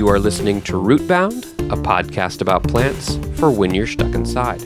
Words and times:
You 0.00 0.08
are 0.08 0.18
listening 0.18 0.62
to 0.62 0.72
Rootbound, 0.72 1.44
a 1.70 1.76
podcast 1.76 2.40
about 2.40 2.62
plants 2.62 3.16
for 3.38 3.50
when 3.50 3.74
you're 3.74 3.86
stuck 3.86 4.14
inside. 4.14 4.60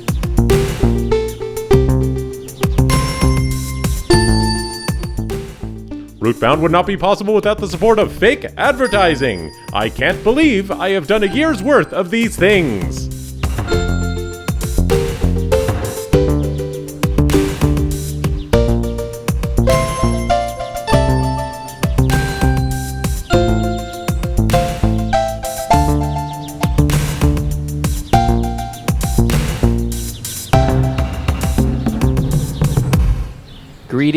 Rootbound 6.21 6.61
would 6.61 6.71
not 6.71 6.87
be 6.87 6.97
possible 6.97 7.35
without 7.35 7.59
the 7.59 7.67
support 7.67 7.99
of 7.99 8.13
fake 8.13 8.45
advertising. 8.57 9.53
I 9.73 9.89
can't 9.89 10.23
believe 10.23 10.71
I 10.71 10.91
have 10.91 11.09
done 11.09 11.25
a 11.25 11.35
year's 11.35 11.65
worth 11.65 11.93
of 11.93 12.13
these 12.13 12.37
things. 12.37 13.04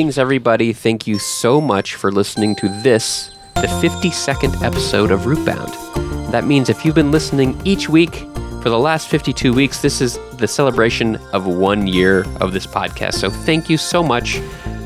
Greetings, 0.08 0.20
everybody. 0.20 0.72
Thank 0.72 1.06
you 1.06 1.20
so 1.20 1.60
much 1.60 1.96
for 1.96 2.14
listening 2.14 2.56
to 2.56 2.70
this, 2.82 3.36
the 3.56 3.68
52nd 3.68 4.64
episode 4.64 5.12
of 5.12 5.24
Rootbound. 5.24 6.32
That 6.32 6.46
means 6.46 6.70
if 6.70 6.86
you've 6.86 6.96
been 6.96 7.12
listening 7.12 7.60
each 7.66 7.90
week 7.90 8.16
for 8.62 8.70
the 8.70 8.80
last 8.80 9.10
52 9.10 9.54
weeks, 9.54 9.82
this 9.82 10.00
is 10.00 10.18
the 10.38 10.48
celebration 10.48 11.18
of 11.34 11.46
one 11.46 11.88
year 11.88 12.24
of 12.40 12.54
this 12.54 12.66
podcast. 12.66 13.16
So 13.16 13.30
thank 13.30 13.70
you 13.70 13.76
so 13.76 14.02
much 14.02 14.38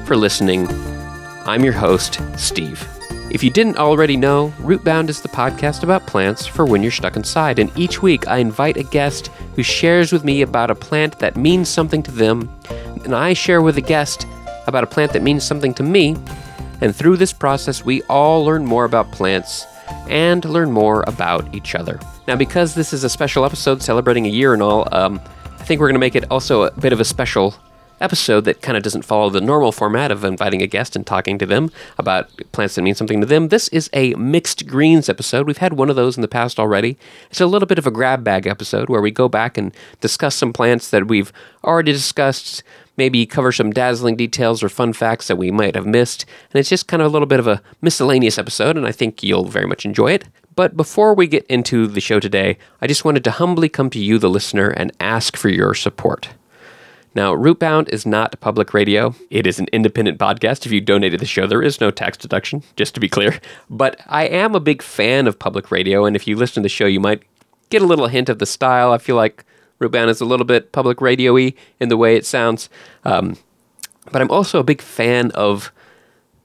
for 0.08 0.16
listening. 0.16 0.68
I'm 1.46 1.64
your 1.64 1.74
host, 1.74 2.20
Steve. 2.36 2.84
If 3.30 3.44
you 3.44 3.52
didn't 3.52 3.78
already 3.78 4.18
know, 4.18 4.52
Rootbound 4.58 5.10
is 5.10 5.22
the 5.22 5.30
podcast 5.30 5.84
about 5.84 6.08
plants 6.08 6.48
for 6.48 6.66
when 6.66 6.82
you're 6.82 6.90
stuck 6.90 7.16
inside. 7.16 7.60
And 7.60 7.72
each 7.78 8.02
week 8.02 8.28
I 8.28 8.38
invite 8.38 8.78
a 8.78 8.84
guest 8.84 9.28
who 9.56 9.62
shares 9.62 10.12
with 10.12 10.24
me 10.24 10.42
about 10.42 10.72
a 10.72 10.76
plant 10.76 11.20
that 11.20 11.38
means 11.38 11.70
something 11.70 12.02
to 12.02 12.12
them. 12.12 12.50
And 13.04 13.14
I 13.14 13.34
share 13.34 13.62
with 13.62 13.76
the 13.76 13.82
guest 13.82 14.26
about 14.68 14.84
a 14.84 14.88
plant 14.88 15.14
that 15.14 15.22
means 15.22 15.44
something 15.44 15.74
to 15.76 15.84
me. 15.84 16.16
And 16.82 16.96
through 16.96 17.18
this 17.18 17.34
process, 17.34 17.86
we 17.86 18.02
all 18.04 18.44
learn 18.44 18.66
more 18.66 18.86
about 18.86 19.12
plants 19.12 19.66
and 20.10 20.44
learn 20.46 20.72
more 20.72 21.04
about 21.08 21.54
each 21.54 21.76
other. 21.76 22.00
Now, 22.28 22.36
because 22.36 22.76
this 22.76 22.94
is 22.94 23.04
a 23.04 23.10
special 23.10 23.46
episode 23.46 23.82
celebrating 23.82 24.26
a 24.26 24.30
year 24.30 24.54
and 24.54 24.62
all, 24.62 24.88
um, 24.92 25.20
I 25.60 25.64
think 25.64 25.80
we're 25.80 25.88
going 25.88 25.96
to 25.96 26.00
make 26.00 26.16
it 26.16 26.26
also 26.32 26.64
a 26.64 26.72
bit 26.72 26.94
of 26.94 27.00
a 27.00 27.06
special 27.06 27.56
episode 28.02 28.46
that 28.46 28.62
kind 28.62 28.76
of 28.76 28.84
doesn't 28.84 29.04
follow 29.04 29.30
the 29.30 29.40
normal 29.40 29.72
format 29.72 30.12
of 30.12 30.24
inviting 30.24 30.62
a 30.62 30.68
guest 30.68 30.96
and 30.96 31.06
talking 31.06 31.38
to 31.38 31.46
them 31.46 31.72
about 31.98 32.30
plants 32.52 32.76
that 32.76 32.82
mean 32.82 32.96
something 32.96 33.22
to 33.22 33.28
them. 33.28 33.50
This 33.50 33.68
is 33.70 33.90
a 33.94 34.16
mixed 34.16 34.68
greens 34.68 35.08
episode. 35.08 35.46
We've 35.48 35.58
had 35.58 35.74
one 35.74 35.90
of 35.90 35.96
those 35.96 36.18
in 36.18 36.22
the 36.22 36.28
past 36.28 36.60
already. 36.60 36.98
It's 37.30 37.42
a 37.42 37.46
little 37.46 37.68
bit 37.68 37.78
of 37.78 37.88
a 37.88 37.92
grab 37.92 38.24
bag 38.24 38.48
episode 38.48 38.90
where 38.90 39.02
we 39.02 39.12
go 39.12 39.30
back 39.30 39.58
and 39.58 39.72
discuss 40.00 40.36
some 40.36 40.52
plants 40.52 40.90
that 40.90 41.08
we've 41.08 41.32
already 41.64 41.92
discussed, 41.92 42.64
maybe 43.02 43.26
cover 43.26 43.52
some 43.52 43.72
dazzling 43.72 44.16
details 44.16 44.62
or 44.62 44.70
fun 44.70 44.94
facts 44.94 45.28
that 45.28 45.36
we 45.36 45.50
might 45.50 45.74
have 45.74 45.88
missed. 45.88 46.24
And 46.52 46.60
it's 46.60 46.70
just 46.70 46.86
kind 46.86 47.02
of 47.02 47.08
a 47.08 47.10
little 47.10 47.26
bit 47.26 47.40
of 47.40 47.48
a 47.48 47.60
miscellaneous 47.82 48.38
episode, 48.38 48.78
and 48.78 48.86
I 48.86 48.92
think 48.92 49.24
you'll 49.24 49.46
very 49.46 49.66
much 49.66 49.86
enjoy 49.86 50.12
it. 50.12 50.26
But 50.56 50.78
before 50.78 51.16
we 51.16 51.26
get 51.26 51.44
into 51.48 51.88
the 51.88 52.00
show 52.00 52.20
today, 52.20 52.60
I 52.80 52.86
just 52.86 53.04
wanted 53.04 53.24
to 53.24 53.32
humbly 53.32 53.70
come 53.70 53.90
to 53.90 53.98
you, 53.98 54.20
the 54.20 54.30
listener, 54.30 54.70
and 54.70 54.92
ask 55.00 55.36
for 55.36 55.50
your 55.50 55.74
support. 55.74 56.30
Now, 57.16 57.34
Rootbound 57.34 57.90
is 57.90 58.06
not 58.06 58.40
public 58.40 58.72
radio. 58.72 59.16
It 59.32 59.48
is 59.48 59.58
an 59.58 59.68
independent 59.74 60.20
podcast. 60.20 60.68
If 60.68 60.72
you 60.72 60.80
donated 60.80 61.20
the 61.20 61.26
show, 61.26 61.48
there 61.48 61.64
is 61.64 61.82
no 61.82 61.90
tax 61.90 62.20
deduction, 62.20 62.62
just 62.76 62.94
to 62.94 63.00
be 63.00 63.10
clear. 63.10 63.40
But 63.68 64.00
I 64.06 64.26
am 64.28 64.54
a 64.54 64.60
big 64.60 64.84
fan 64.84 65.26
of 65.26 65.40
public 65.40 65.72
radio, 65.72 66.06
and 66.06 66.16
if 66.16 66.28
you 66.28 66.36
listen 66.36 66.62
to 66.62 66.66
the 66.66 66.70
show, 66.70 66.86
you 66.86 67.00
might 67.00 67.24
get 67.72 67.82
a 67.82 67.88
little 67.88 68.10
hint 68.10 68.30
of 68.30 68.38
the 68.38 68.46
style. 68.46 68.92
I 68.92 69.00
feel 69.00 69.16
like 69.16 69.44
Rootbound 69.82 70.10
is 70.10 70.22
a 70.22 70.26
little 70.26 70.46
bit 70.46 70.72
public 70.72 71.02
radio 71.02 71.34
y 71.34 71.54
in 71.80 71.90
the 71.90 71.98
way 71.98 72.16
it 72.16 72.26
sounds. 72.26 72.70
Um, 73.04 73.38
but 74.12 74.22
I'm 74.22 74.32
also 74.32 74.60
a 74.60 74.64
big 74.64 74.82
fan 74.82 75.32
of 75.32 75.72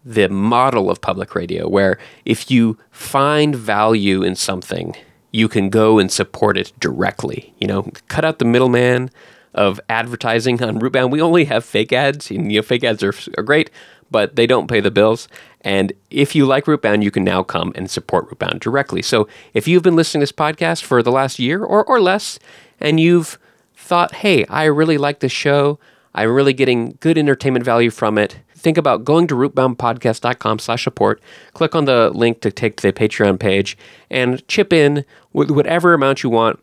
the 0.05 0.29
model 0.29 0.91
of 0.91 1.01
public 1.01 1.35
radio, 1.35 1.69
where 1.69 1.99
if 2.25 2.51
you 2.51 2.79
find 2.91 3.55
value 3.55 4.23
in 4.23 4.37
something, 4.37 4.97
you 5.33 5.49
can 5.49 5.69
go 5.69 5.99
and 5.99 6.11
support 6.11 6.57
it 6.57 6.73
directly. 6.81 7.53
You 7.59 7.67
know, 7.67 7.91
cut 8.09 8.25
out 8.25 8.39
the 8.39 8.45
middleman 8.45 9.11
of 9.55 9.81
advertising 9.89 10.63
on 10.63 10.79
Rootbound. 10.79 11.11
We 11.11 11.21
only 11.21 11.45
have 11.47 11.65
fake 11.65 11.93
ads, 11.93 12.31
and 12.31 12.53
you 12.53 12.59
know, 12.59 12.63
fake 12.63 12.85
ads 12.85 13.03
are, 13.03 13.15
are 13.37 13.43
great, 13.43 13.71
but 14.11 14.37
they 14.37 14.47
don't 14.47 14.69
pay 14.69 14.81
the 14.81 14.91
bills. 14.91 15.29
And 15.61 15.93
if 16.11 16.35
you 16.35 16.47
like 16.47 16.67
Rootbound, 16.67 17.03
you 17.03 17.11
can 17.11 17.25
now 17.25 17.43
come 17.43 17.73
and 17.75 17.91
support 17.91 18.31
Rootbound 18.31 18.61
directly. 18.61 19.03
So 19.03 19.27
if 19.53 19.67
you've 19.67 19.83
been 19.83 19.97
listening 19.97 20.21
to 20.21 20.23
this 20.23 20.33
podcast 20.33 20.85
for 20.85 21.03
the 21.03 21.11
last 21.11 21.39
year 21.39 21.65
or, 21.65 21.85
or 21.85 22.01
less, 22.01 22.39
and 22.81 23.01
you've 23.01 23.39
thought, 23.75 24.17
hey, 24.17 24.45
I 24.47 24.65
really 24.65 24.99
like 24.99 25.21
this 25.21 25.33
show, 25.33 25.79
I'm 26.15 26.31
really 26.31 26.53
getting 26.53 26.97
good 27.01 27.19
entertainment 27.19 27.65
value 27.65 27.91
from 27.91 28.17
it, 28.17 28.39
think 28.55 28.79
about 28.79 29.05
going 29.05 29.27
to 29.29 29.35
rootboundpodcast.com 29.35 30.59
slash 30.59 30.85
support, 30.85 31.21
click 31.53 31.75
on 31.75 31.85
the 31.85 32.11
link 32.11 32.41
to 32.41 32.51
take 32.51 32.77
to 32.77 32.83
the 32.83 32.93
Patreon 32.93 33.39
page, 33.39 33.77
and 34.11 34.47
chip 34.49 34.73
in 34.73 35.05
with 35.33 35.51
whatever 35.51 35.95
amount 35.95 36.23
you 36.23 36.31
want 36.31 36.61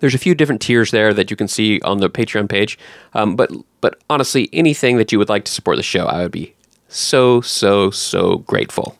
there's 0.00 0.14
a 0.14 0.18
few 0.18 0.34
different 0.34 0.60
tiers 0.60 0.90
there 0.90 1.14
that 1.14 1.30
you 1.30 1.36
can 1.36 1.48
see 1.48 1.80
on 1.80 1.98
the 1.98 2.10
Patreon 2.10 2.48
page. 2.48 2.78
Um, 3.14 3.36
but 3.36 3.50
but 3.80 4.00
honestly, 4.10 4.48
anything 4.52 4.96
that 4.98 5.12
you 5.12 5.18
would 5.18 5.28
like 5.28 5.44
to 5.44 5.52
support 5.52 5.76
the 5.76 5.82
show, 5.82 6.06
I 6.06 6.22
would 6.22 6.32
be 6.32 6.54
so 6.96 7.40
so 7.40 7.90
so 7.90 8.38
grateful. 8.38 8.96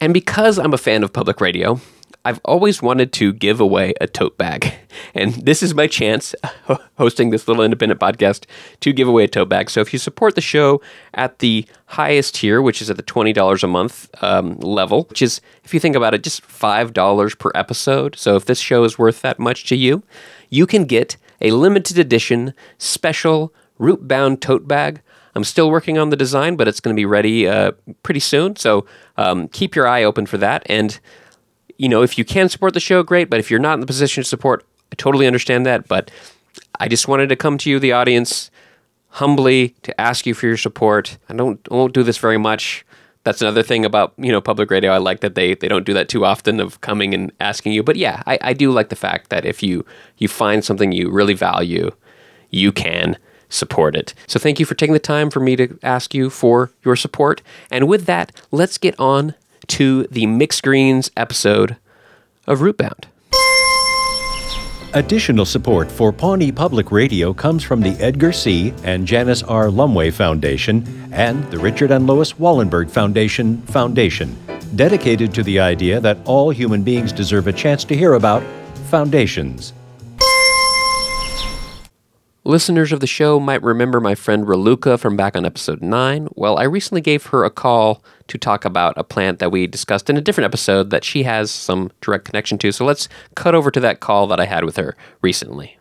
And 0.00 0.14
because 0.14 0.58
I'm 0.58 0.72
a 0.72 0.78
fan 0.78 1.02
of 1.02 1.12
public 1.12 1.40
radio, 1.40 1.80
I've 2.24 2.40
always 2.44 2.82
wanted 2.82 3.12
to 3.14 3.32
give 3.32 3.60
away 3.60 3.94
a 4.00 4.06
tote 4.06 4.36
bag. 4.36 4.72
And 5.14 5.32
this 5.34 5.62
is 5.62 5.74
my 5.74 5.86
chance, 5.86 6.34
hosting 6.98 7.30
this 7.30 7.48
little 7.48 7.62
independent 7.62 8.00
podcast, 8.00 8.46
to 8.80 8.92
give 8.92 9.08
away 9.08 9.24
a 9.24 9.28
tote 9.28 9.48
bag. 9.48 9.70
So 9.70 9.80
if 9.80 9.92
you 9.92 9.98
support 9.98 10.34
the 10.34 10.40
show 10.40 10.82
at 11.14 11.38
the 11.38 11.66
highest 11.86 12.34
tier, 12.36 12.60
which 12.60 12.82
is 12.82 12.90
at 12.90 12.96
the 12.96 13.02
$20 13.02 13.62
a 13.62 13.66
month 13.66 14.08
um, 14.22 14.58
level, 14.58 15.04
which 15.04 15.22
is, 15.22 15.40
if 15.64 15.72
you 15.72 15.80
think 15.80 15.96
about 15.96 16.14
it, 16.14 16.22
just 16.22 16.42
$5 16.42 17.38
per 17.38 17.50
episode. 17.54 18.16
So 18.16 18.36
if 18.36 18.44
this 18.44 18.58
show 18.58 18.84
is 18.84 18.98
worth 18.98 19.22
that 19.22 19.38
much 19.38 19.66
to 19.68 19.76
you, 19.76 20.02
you 20.50 20.66
can 20.66 20.84
get 20.84 21.16
a 21.40 21.52
limited 21.52 21.98
edition 21.98 22.54
special 22.76 23.54
root 23.78 24.06
bound 24.06 24.42
tote 24.42 24.66
bag. 24.68 25.00
I'm 25.38 25.44
still 25.44 25.70
working 25.70 25.98
on 25.98 26.10
the 26.10 26.16
design, 26.16 26.56
but 26.56 26.66
it's 26.66 26.80
going 26.80 26.94
to 26.96 26.98
be 26.98 27.06
ready 27.06 27.46
uh, 27.46 27.70
pretty 28.02 28.18
soon. 28.18 28.56
So 28.56 28.86
um, 29.16 29.46
keep 29.46 29.76
your 29.76 29.86
eye 29.86 30.02
open 30.02 30.26
for 30.26 30.36
that. 30.38 30.64
And 30.66 30.98
you 31.78 31.88
know, 31.88 32.02
if 32.02 32.18
you 32.18 32.24
can 32.24 32.48
support 32.48 32.74
the 32.74 32.80
show, 32.80 33.04
great. 33.04 33.30
But 33.30 33.38
if 33.38 33.48
you're 33.48 33.60
not 33.60 33.74
in 33.74 33.80
the 33.80 33.86
position 33.86 34.24
to 34.24 34.28
support, 34.28 34.66
I 34.90 34.96
totally 34.96 35.28
understand 35.28 35.64
that. 35.64 35.86
But 35.86 36.10
I 36.80 36.88
just 36.88 37.06
wanted 37.06 37.28
to 37.28 37.36
come 37.36 37.56
to 37.58 37.70
you, 37.70 37.78
the 37.78 37.92
audience, 37.92 38.50
humbly 39.10 39.76
to 39.84 40.00
ask 40.00 40.26
you 40.26 40.34
for 40.34 40.48
your 40.48 40.56
support. 40.56 41.18
I 41.28 41.34
don't 41.34 41.60
I 41.70 41.74
won't 41.74 41.94
do 41.94 42.02
this 42.02 42.18
very 42.18 42.36
much. 42.36 42.84
That's 43.22 43.40
another 43.40 43.62
thing 43.62 43.84
about 43.84 44.14
you 44.18 44.32
know 44.32 44.40
public 44.40 44.72
radio. 44.72 44.90
I 44.90 44.98
like 44.98 45.20
that 45.20 45.36
they 45.36 45.54
they 45.54 45.68
don't 45.68 45.86
do 45.86 45.94
that 45.94 46.08
too 46.08 46.24
often 46.24 46.58
of 46.58 46.80
coming 46.80 47.14
and 47.14 47.30
asking 47.38 47.74
you. 47.74 47.84
But 47.84 47.94
yeah, 47.94 48.24
I, 48.26 48.40
I 48.42 48.52
do 48.54 48.72
like 48.72 48.88
the 48.88 48.96
fact 48.96 49.30
that 49.30 49.46
if 49.46 49.62
you 49.62 49.86
you 50.16 50.26
find 50.26 50.64
something 50.64 50.90
you 50.90 51.12
really 51.12 51.34
value, 51.34 51.92
you 52.50 52.72
can 52.72 53.16
support 53.48 53.96
it. 53.96 54.14
So 54.26 54.38
thank 54.38 54.60
you 54.60 54.66
for 54.66 54.74
taking 54.74 54.92
the 54.92 54.98
time 54.98 55.30
for 55.30 55.40
me 55.40 55.56
to 55.56 55.78
ask 55.82 56.14
you 56.14 56.30
for 56.30 56.70
your 56.84 56.96
support. 56.96 57.42
And 57.70 57.88
with 57.88 58.06
that, 58.06 58.32
let's 58.50 58.78
get 58.78 58.98
on 58.98 59.34
to 59.68 60.04
the 60.04 60.26
Mixed 60.26 60.62
Greens 60.62 61.10
episode 61.16 61.76
of 62.46 62.60
Rootbound. 62.60 63.04
Additional 64.94 65.44
support 65.44 65.92
for 65.92 66.12
Pawnee 66.12 66.50
Public 66.50 66.90
Radio 66.90 67.34
comes 67.34 67.62
from 67.62 67.82
the 67.82 67.90
Edgar 68.02 68.32
C. 68.32 68.72
and 68.84 69.06
Janice 69.06 69.42
R. 69.42 69.66
Lumway 69.66 70.10
Foundation 70.10 71.10
and 71.12 71.44
the 71.50 71.58
Richard 71.58 71.90
and 71.90 72.06
Lois 72.06 72.32
Wallenberg 72.32 72.90
Foundation 72.90 73.60
Foundation, 73.62 74.34
dedicated 74.76 75.34
to 75.34 75.42
the 75.42 75.60
idea 75.60 76.00
that 76.00 76.16
all 76.24 76.48
human 76.48 76.82
beings 76.82 77.12
deserve 77.12 77.48
a 77.48 77.52
chance 77.52 77.84
to 77.84 77.94
hear 77.94 78.14
about 78.14 78.42
foundations. 78.88 79.74
Listeners 82.48 82.92
of 82.92 83.00
the 83.00 83.06
show 83.06 83.38
might 83.38 83.62
remember 83.62 84.00
my 84.00 84.14
friend 84.14 84.46
Raluca 84.46 84.98
from 84.98 85.18
back 85.18 85.36
on 85.36 85.44
episode 85.44 85.82
9. 85.82 86.28
Well, 86.34 86.56
I 86.56 86.62
recently 86.62 87.02
gave 87.02 87.26
her 87.26 87.44
a 87.44 87.50
call 87.50 88.02
to 88.26 88.38
talk 88.38 88.64
about 88.64 88.94
a 88.96 89.04
plant 89.04 89.38
that 89.38 89.52
we 89.52 89.66
discussed 89.66 90.08
in 90.08 90.16
a 90.16 90.22
different 90.22 90.46
episode 90.46 90.88
that 90.88 91.04
she 91.04 91.24
has 91.24 91.50
some 91.50 91.90
direct 92.00 92.24
connection 92.24 92.56
to. 92.56 92.72
So 92.72 92.86
let's 92.86 93.06
cut 93.34 93.54
over 93.54 93.70
to 93.70 93.80
that 93.80 94.00
call 94.00 94.26
that 94.28 94.40
I 94.40 94.46
had 94.46 94.64
with 94.64 94.78
her 94.78 94.96
recently. 95.20 95.76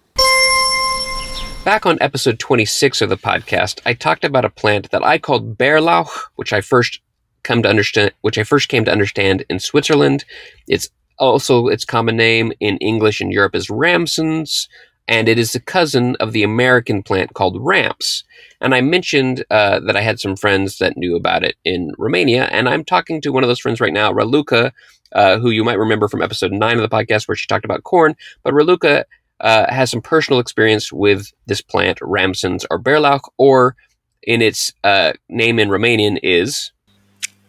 Back 1.64 1.86
on 1.86 1.98
episode 2.02 2.38
26 2.38 3.02
of 3.02 3.08
the 3.08 3.18
podcast, 3.18 3.80
I 3.86 3.94
talked 3.94 4.26
about 4.26 4.44
a 4.44 4.50
plant 4.50 4.92
that 4.92 5.06
I 5.06 5.20
called 5.20 5.58
Bärlauch, 5.58 6.26
which 6.36 6.52
I 6.52 6.60
first 6.60 7.00
come 7.44 7.64
to 7.64 7.70
understand, 7.70 8.12
which 8.20 8.38
I 8.38 8.44
first 8.44 8.68
came 8.68 8.84
to 8.84 8.92
understand 8.92 9.46
in 9.50 9.62
Switzerland. 9.62 10.26
It's 10.68 10.90
also 11.18 11.68
its 11.68 11.86
common 11.86 12.18
name 12.18 12.52
in 12.60 12.76
English 12.78 13.22
in 13.22 13.32
Europe 13.32 13.56
is 13.56 13.70
Ramsons, 13.70 14.68
and 15.08 15.30
it 15.30 15.40
is 15.40 15.56
a 15.56 15.60
cousin 15.60 16.16
of 16.20 16.32
the 16.34 16.44
American 16.44 17.04
plant 17.04 17.34
called 17.34 17.58
ramps. 17.60 18.24
And 18.60 18.74
I 18.74 18.82
mentioned 18.82 19.46
uh, 19.50 19.80
that 19.82 19.96
I 19.96 20.02
had 20.02 20.20
some 20.20 20.36
friends 20.36 20.80
that 20.80 20.98
knew 20.98 21.16
about 21.16 21.44
it 21.44 21.56
in 21.64 21.94
Romania, 21.98 22.46
and 22.46 22.68
I'm 22.68 22.84
talking 22.84 23.22
to 23.22 23.32
one 23.32 23.44
of 23.44 23.48
those 23.48 23.60
friends 23.60 23.80
right 23.80 23.94
now, 23.94 24.12
Raluca, 24.12 24.72
uh, 25.14 25.38
who 25.38 25.50
you 25.50 25.64
might 25.64 25.80
remember 25.80 26.08
from 26.08 26.22
episode 26.22 26.52
nine 26.52 26.78
of 26.78 26.82
the 26.82 26.96
podcast 26.96 27.28
where 27.28 27.36
she 27.36 27.48
talked 27.48 27.66
about 27.66 27.84
corn. 27.84 28.16
But 28.44 28.54
Raluca 28.54 29.04
uh, 29.40 29.72
has 29.72 29.92
some 29.92 30.02
personal 30.02 30.40
experience 30.40 30.92
with 30.92 31.32
this 31.46 31.62
plant, 31.62 32.00
Ramsons 32.02 32.66
or 32.70 32.80
Bärlauch, 32.80 33.22
or 33.38 33.76
in 34.24 34.42
its 34.42 34.74
uh, 34.84 35.14
name 35.30 35.60
in 35.60 35.70
Romanian 35.70 36.20
is 36.24 36.72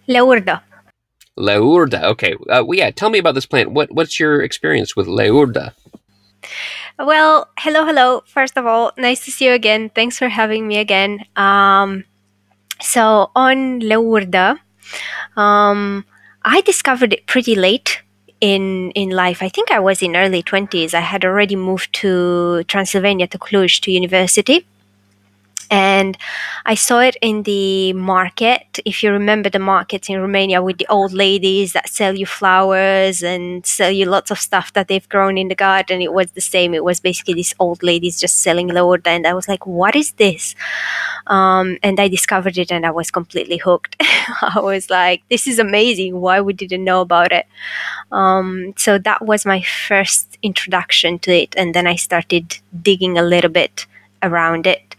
Leurda. 0.07 0.63
Leurda. 1.39 2.05
Okay, 2.05 2.35
uh, 2.49 2.65
well, 2.65 2.75
yeah. 2.75 2.91
Tell 2.91 3.11
me 3.11 3.19
about 3.19 3.35
this 3.35 3.47
plant. 3.47 3.73
What 3.73 3.93
what's 3.93 4.19
your 4.19 4.43
experience 4.43 4.97
with 4.97 5.07
Leurda? 5.07 5.73
Well, 6.99 7.49
hello, 7.59 7.85
hello. 7.85 8.25
First 8.27 8.57
of 8.57 8.67
all, 8.67 8.91
nice 8.97 9.25
to 9.27 9.31
see 9.31 9.47
you 9.47 9.53
again. 9.53 9.89
Thanks 9.95 10.19
for 10.19 10.29
having 10.29 10.67
me 10.67 10.79
again. 10.79 11.25
Um, 11.37 12.05
so 12.81 13.31
on 13.37 13.81
Leurda, 13.81 14.59
um, 15.37 16.05
I 16.45 16.61
discovered 16.63 17.13
it 17.13 17.27
pretty 17.27 17.55
late 17.55 18.03
in 18.41 18.91
in 18.93 19.11
life. 19.11 19.43
I 19.43 19.49
think 19.49 19.71
I 19.71 19.79
was 19.79 20.03
in 20.03 20.17
early 20.17 20.43
twenties. 20.43 20.93
I 20.93 21.01
had 21.01 21.25
already 21.25 21.55
moved 21.55 21.93
to 22.03 22.65
Transylvania 22.65 23.29
to 23.29 23.39
Cluj 23.39 23.81
to 23.83 23.93
university 23.93 24.67
and 25.71 26.17
I 26.65 26.75
saw 26.75 27.01
it 27.01 27.17
in 27.21 27.43
the 27.43 27.93
market. 27.93 28.79
If 28.85 29.03
you 29.03 29.11
remember 29.13 29.51
the 29.51 29.59
markets 29.59 30.09
in 30.09 30.21
Romania 30.21 30.63
with 30.63 30.79
the 30.79 30.87
old 30.89 31.13
ladies 31.13 31.73
that 31.75 31.89
sell 31.89 32.17
you 32.17 32.27
flowers 32.27 33.23
and 33.23 33.65
sell 33.67 33.91
you 33.91 34.07
lots 34.07 34.31
of 34.31 34.39
stuff 34.39 34.73
that 34.73 34.89
they've 34.89 35.09
grown 35.09 35.37
in 35.37 35.49
the 35.49 35.55
garden, 35.55 36.01
it 36.01 36.13
was 36.13 36.33
the 36.33 36.41
same. 36.41 36.75
It 36.75 36.85
was 36.85 37.01
basically 37.01 37.35
these 37.35 37.55
old 37.59 37.83
ladies 37.83 38.21
just 38.21 38.41
selling 38.41 38.69
Leurda, 38.69 39.09
and 39.09 39.27
I 39.27 39.35
was 39.35 39.49
like, 39.49 39.67
"What 39.67 39.95
is 39.97 40.13
this?" 40.13 40.55
Um, 41.27 41.79
and 41.83 42.01
I 42.01 42.09
discovered 42.09 42.57
it, 42.59 42.73
and 42.73 42.87
I 42.87 42.91
was 42.91 43.11
completely 43.11 43.59
hooked. 43.59 43.97
I 44.43 44.61
was 44.61 44.91
like, 44.91 45.23
"This 45.29 45.47
is 45.47 45.59
amazing! 45.59 46.21
Why 46.21 46.41
we 46.41 46.53
didn't 46.53 46.85
know 46.85 47.01
about 47.03 47.33
it?" 47.33 47.47
Um, 48.11 48.75
so 48.77 48.99
that 48.99 49.25
was 49.25 49.45
my 49.45 49.63
first 49.63 50.39
introduction 50.43 51.19
to 51.21 51.33
it, 51.33 51.55
and 51.57 51.75
then 51.75 51.87
I 51.87 51.97
started 51.97 52.59
digging 52.83 53.19
a 53.19 53.23
little 53.23 53.51
bit 53.51 53.87
around 54.23 54.67
it 54.67 54.97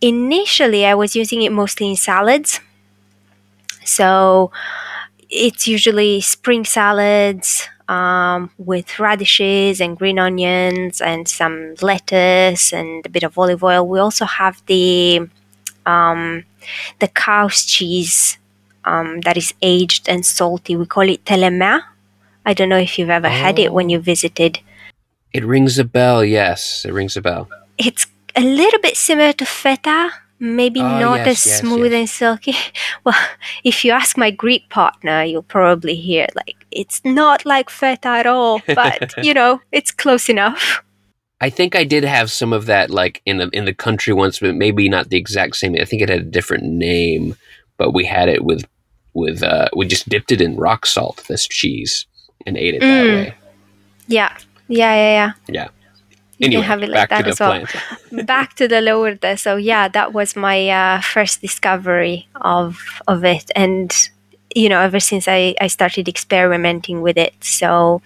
initially 0.00 0.86
I 0.86 0.94
was 0.94 1.16
using 1.16 1.42
it 1.42 1.52
mostly 1.52 1.90
in 1.90 1.96
salads. 1.96 2.60
So 3.84 4.50
it's 5.30 5.66
usually 5.66 6.20
spring 6.20 6.64
salads 6.64 7.68
um, 7.88 8.50
with 8.58 8.98
radishes 8.98 9.80
and 9.80 9.96
green 9.96 10.18
onions 10.18 11.00
and 11.00 11.26
some 11.26 11.74
lettuce 11.80 12.72
and 12.72 13.04
a 13.04 13.08
bit 13.08 13.22
of 13.22 13.38
olive 13.38 13.64
oil. 13.64 13.86
We 13.86 13.98
also 13.98 14.24
have 14.24 14.62
the 14.66 15.28
um, 15.86 16.44
the 16.98 17.08
cow's 17.08 17.64
cheese 17.64 18.38
um, 18.84 19.20
that 19.22 19.36
is 19.36 19.54
aged 19.62 20.08
and 20.08 20.24
salty. 20.24 20.76
We 20.76 20.86
call 20.86 21.08
it 21.08 21.24
telemea. 21.24 21.82
I 22.44 22.54
don't 22.54 22.68
know 22.68 22.78
if 22.78 22.98
you've 22.98 23.10
ever 23.10 23.26
oh. 23.26 23.30
had 23.30 23.58
it 23.58 23.72
when 23.72 23.88
you 23.88 23.98
visited. 23.98 24.60
It 25.32 25.44
rings 25.44 25.78
a 25.78 25.84
bell. 25.84 26.24
Yes, 26.24 26.84
it 26.84 26.92
rings 26.92 27.16
a 27.16 27.22
bell. 27.22 27.48
It's 27.76 28.06
a 28.38 28.40
little 28.40 28.80
bit 28.80 28.96
similar 28.96 29.32
to 29.32 29.44
feta, 29.44 30.10
maybe 30.38 30.80
oh, 30.80 30.98
not 31.00 31.18
yes, 31.18 31.28
as 31.28 31.46
yes, 31.46 31.60
smooth 31.60 31.92
yes. 31.92 31.98
and 31.98 32.08
silky. 32.08 32.54
Well, 33.04 33.18
if 33.64 33.84
you 33.84 33.92
ask 33.92 34.16
my 34.16 34.30
Greek 34.30 34.68
partner, 34.70 35.24
you'll 35.24 35.42
probably 35.42 35.96
hear 35.96 36.26
like 36.34 36.66
it's 36.70 37.00
not 37.04 37.44
like 37.44 37.68
feta 37.70 38.08
at 38.08 38.26
all, 38.26 38.60
but 38.66 39.14
you 39.24 39.34
know, 39.34 39.60
it's 39.72 39.90
close 39.90 40.28
enough. 40.28 40.82
I 41.40 41.50
think 41.50 41.74
I 41.74 41.84
did 41.84 42.04
have 42.04 42.30
some 42.30 42.52
of 42.52 42.66
that 42.66 42.90
like 42.90 43.22
in 43.26 43.38
the 43.38 43.48
in 43.52 43.64
the 43.64 43.74
country 43.74 44.12
once, 44.12 44.38
but 44.38 44.54
maybe 44.54 44.88
not 44.88 45.08
the 45.08 45.16
exact 45.16 45.56
same. 45.56 45.74
I 45.74 45.84
think 45.84 46.02
it 46.02 46.08
had 46.08 46.20
a 46.20 46.24
different 46.24 46.64
name, 46.64 47.36
but 47.76 47.92
we 47.92 48.04
had 48.04 48.28
it 48.28 48.44
with 48.44 48.64
with 49.14 49.42
uh 49.42 49.68
we 49.76 49.86
just 49.86 50.08
dipped 50.08 50.30
it 50.30 50.40
in 50.40 50.56
rock 50.56 50.86
salt, 50.86 51.24
this 51.28 51.48
cheese, 51.48 52.06
and 52.46 52.56
ate 52.56 52.74
it 52.74 52.82
mm. 52.82 52.86
that 52.86 53.14
way. 53.14 53.34
Yeah. 54.06 54.36
Yeah, 54.68 54.94
yeah, 54.94 55.10
yeah. 55.18 55.32
Yeah 55.48 55.68
anyway, 56.46 56.62
can 56.62 56.68
have 56.68 56.82
it 56.82 56.88
like 56.90 57.08
that 57.10 57.26
as 57.26 57.40
well. 57.40 57.64
back 58.24 58.54
to 58.54 58.68
the 58.68 58.76
Leurda. 58.76 59.38
So 59.38 59.56
yeah, 59.56 59.88
that 59.88 60.12
was 60.12 60.36
my 60.36 60.68
uh, 60.68 61.00
first 61.00 61.40
discovery 61.40 62.28
of 62.36 62.78
of 63.06 63.24
it, 63.24 63.50
and 63.56 63.92
you 64.54 64.68
know, 64.68 64.80
ever 64.80 65.00
since 65.00 65.26
I 65.28 65.54
I 65.60 65.66
started 65.66 66.08
experimenting 66.08 67.02
with 67.02 67.16
it. 67.16 67.34
So. 67.40 68.02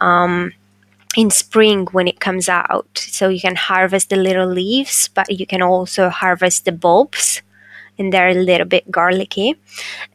Um, 0.00 0.52
in 1.16 1.30
spring 1.30 1.86
when 1.92 2.06
it 2.06 2.20
comes 2.20 2.50
out 2.50 2.86
so 2.94 3.30
you 3.30 3.40
can 3.40 3.56
harvest 3.56 4.10
the 4.10 4.14
little 4.14 4.46
leaves 4.46 5.08
but 5.08 5.26
you 5.30 5.46
can 5.46 5.62
also 5.62 6.10
harvest 6.10 6.66
the 6.66 6.70
bulbs 6.70 7.40
and 7.98 8.12
they're 8.12 8.28
a 8.28 8.34
little 8.34 8.66
bit 8.66 8.90
garlicky. 8.90 9.56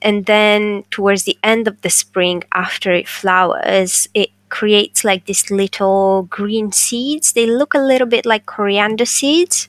And 0.01 0.25
then 0.25 0.85
towards 0.89 1.23
the 1.23 1.37
end 1.43 1.67
of 1.67 1.81
the 1.81 1.89
spring, 1.89 2.43
after 2.53 2.93
it 2.93 3.07
flowers, 3.07 4.07
it 4.13 4.29
creates 4.53 5.03
like 5.03 5.25
these 5.25 5.49
little 5.49 6.29
green 6.29 6.71
seeds. 6.71 7.33
They 7.33 7.47
look 7.47 7.73
a 7.73 7.81
little 7.81 8.05
bit 8.05 8.23
like 8.23 8.45
coriander 8.45 9.05
seeds, 9.05 9.67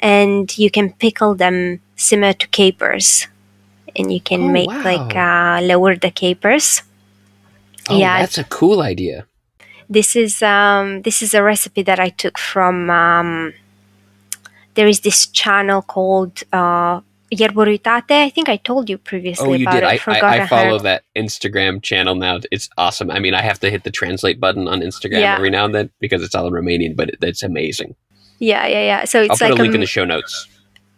and 0.00 0.50
you 0.58 0.68
can 0.68 0.92
pickle 0.92 1.36
them 1.36 1.80
similar 1.94 2.32
to 2.32 2.46
capers, 2.48 3.28
and 3.94 4.12
you 4.12 4.20
can 4.20 4.42
oh, 4.42 4.48
make 4.48 4.68
wow. 4.68 4.82
like 4.82 5.14
uh, 5.14 5.62
Leurda 5.62 6.12
capers. 6.12 6.82
Oh, 7.88 7.96
yeah, 7.96 8.18
that's 8.18 8.38
a 8.38 8.44
cool 8.44 8.82
idea. 8.82 9.26
This 9.88 10.16
is 10.16 10.42
um, 10.42 11.02
this 11.02 11.22
is 11.22 11.32
a 11.32 11.42
recipe 11.42 11.82
that 11.82 12.00
I 12.00 12.08
took 12.08 12.36
from. 12.36 12.90
Um, 12.90 13.54
there 14.74 14.88
is 14.88 15.00
this 15.06 15.26
channel 15.26 15.82
called 15.82 16.42
uh, 16.52 16.98
Ierburi 17.36 17.80
Uitate. 17.80 18.22
I 18.24 18.30
think 18.30 18.48
I 18.48 18.56
told 18.56 18.88
you 18.88 18.98
previously. 18.98 19.48
Oh, 19.48 19.52
you 19.52 19.66
did. 19.66 19.84
I, 19.84 19.98
I, 20.06 20.42
I, 20.42 20.46
follow 20.46 20.78
that 20.80 21.04
Instagram 21.16 21.82
channel 21.82 22.14
now. 22.14 22.38
It's 22.50 22.68
awesome. 22.78 23.10
I 23.10 23.18
mean, 23.18 23.34
I 23.34 23.42
have 23.42 23.60
to 23.60 23.70
hit 23.70 23.84
the 23.84 23.90
translate 23.90 24.40
button 24.40 24.68
on 24.68 24.80
Instagram 24.80 25.20
yeah. 25.20 25.36
every 25.36 25.50
now 25.50 25.64
and 25.64 25.74
then 25.74 25.90
because 26.00 26.22
it's 26.22 26.34
all 26.34 26.46
in 26.46 26.52
Romanian, 26.52 26.96
but 26.96 27.10
it, 27.10 27.18
it's 27.22 27.42
amazing. 27.42 27.94
Yeah, 28.38 28.66
yeah, 28.66 28.84
yeah. 28.84 29.04
So 29.04 29.22
it's 29.22 29.40
I'll 29.42 29.50
put 29.50 29.58
a 29.58 29.62
link 29.62 29.72
a, 29.72 29.76
in 29.76 29.80
the 29.80 29.86
show 29.86 30.04
notes. 30.04 30.48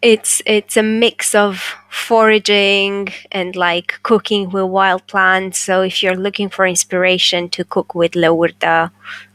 It's 0.02 0.42
it's 0.46 0.76
a 0.76 0.82
mix 0.82 1.34
of 1.34 1.74
foraging 1.88 3.08
and 3.32 3.56
like 3.56 3.98
cooking 4.02 4.50
with 4.50 4.64
wild 4.64 5.06
plants. 5.06 5.58
So 5.58 5.82
if 5.82 6.02
you're 6.02 6.16
looking 6.16 6.48
for 6.48 6.66
inspiration 6.66 7.48
to 7.50 7.64
cook 7.64 7.94
with 7.94 8.12
Leurda, 8.12 8.90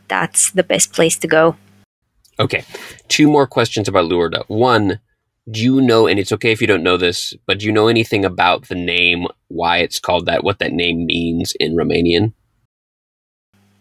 that's 0.08 0.52
the 0.52 0.64
best 0.64 0.94
place 0.94 1.18
to 1.20 1.28
go. 1.28 1.56
Okay, 2.40 2.64
two 3.08 3.28
more 3.28 3.48
questions 3.48 3.88
about 3.88 4.06
Leurda. 4.06 4.44
One 4.48 5.00
do 5.50 5.62
you 5.62 5.82
know 5.82 6.08
and 6.08 6.20
it's 6.20 6.32
okay 6.32 6.52
if 6.52 6.62
you 6.62 6.68
don't 6.68 6.84
know 6.84 6.98
this 6.98 7.34
but 7.48 7.60
do 7.60 7.66
you 7.66 7.72
know 7.72 7.88
anything 7.88 8.24
about 8.24 8.68
the 8.68 8.76
name 8.76 9.26
why 9.48 9.78
it's 9.78 10.00
called 10.00 10.26
that 10.26 10.44
what 10.44 10.60
that 10.60 10.72
name 10.72 11.06
means 11.06 11.54
in 11.60 11.76
romanian 11.76 12.34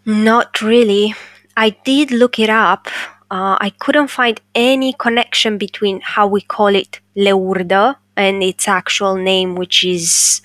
not 0.06 0.62
really 0.62 1.14
i 1.56 1.70
did 1.84 2.10
look 2.10 2.38
it 2.38 2.48
up 2.48 2.88
uh, 3.30 3.56
i 3.60 3.70
couldn't 3.78 4.08
find 4.08 4.40
any 4.54 4.94
connection 4.94 5.58
between 5.58 6.00
how 6.00 6.26
we 6.26 6.40
call 6.40 6.74
it 6.74 7.00
leurda 7.14 7.96
and 8.16 8.42
its 8.42 8.66
actual 8.66 9.14
name 9.16 9.54
which 9.54 9.84
is 9.84 10.40